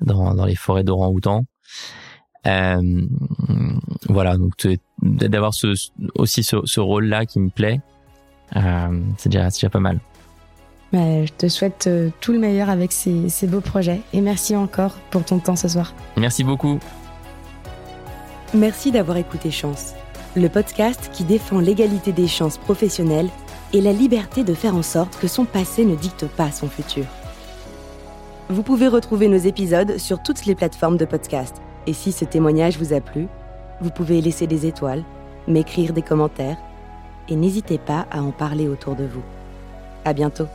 [0.00, 1.44] dans, dans les forêts d'orang-outan.
[2.46, 3.06] Euh,
[4.08, 4.52] voilà, donc
[5.02, 5.74] d'avoir ce,
[6.14, 7.80] aussi ce, ce rôle-là qui me plaît,
[8.56, 10.00] euh, c'est déjà, déjà pas mal.
[10.92, 14.54] Bah, je te souhaite euh, tout le meilleur avec ces, ces beaux projets et merci
[14.54, 15.92] encore pour ton temps ce soir.
[16.16, 16.78] Merci beaucoup.
[18.52, 19.94] Merci d'avoir écouté Chance,
[20.36, 23.28] le podcast qui défend l'égalité des chances professionnelles
[23.72, 27.06] et la liberté de faire en sorte que son passé ne dicte pas son futur.
[28.48, 31.56] Vous pouvez retrouver nos épisodes sur toutes les plateformes de podcast.
[31.86, 33.28] Et si ce témoignage vous a plu,
[33.80, 35.02] vous pouvez laisser des étoiles,
[35.46, 36.58] m'écrire des commentaires
[37.28, 39.22] et n'hésitez pas à en parler autour de vous.
[40.04, 40.46] À bientôt.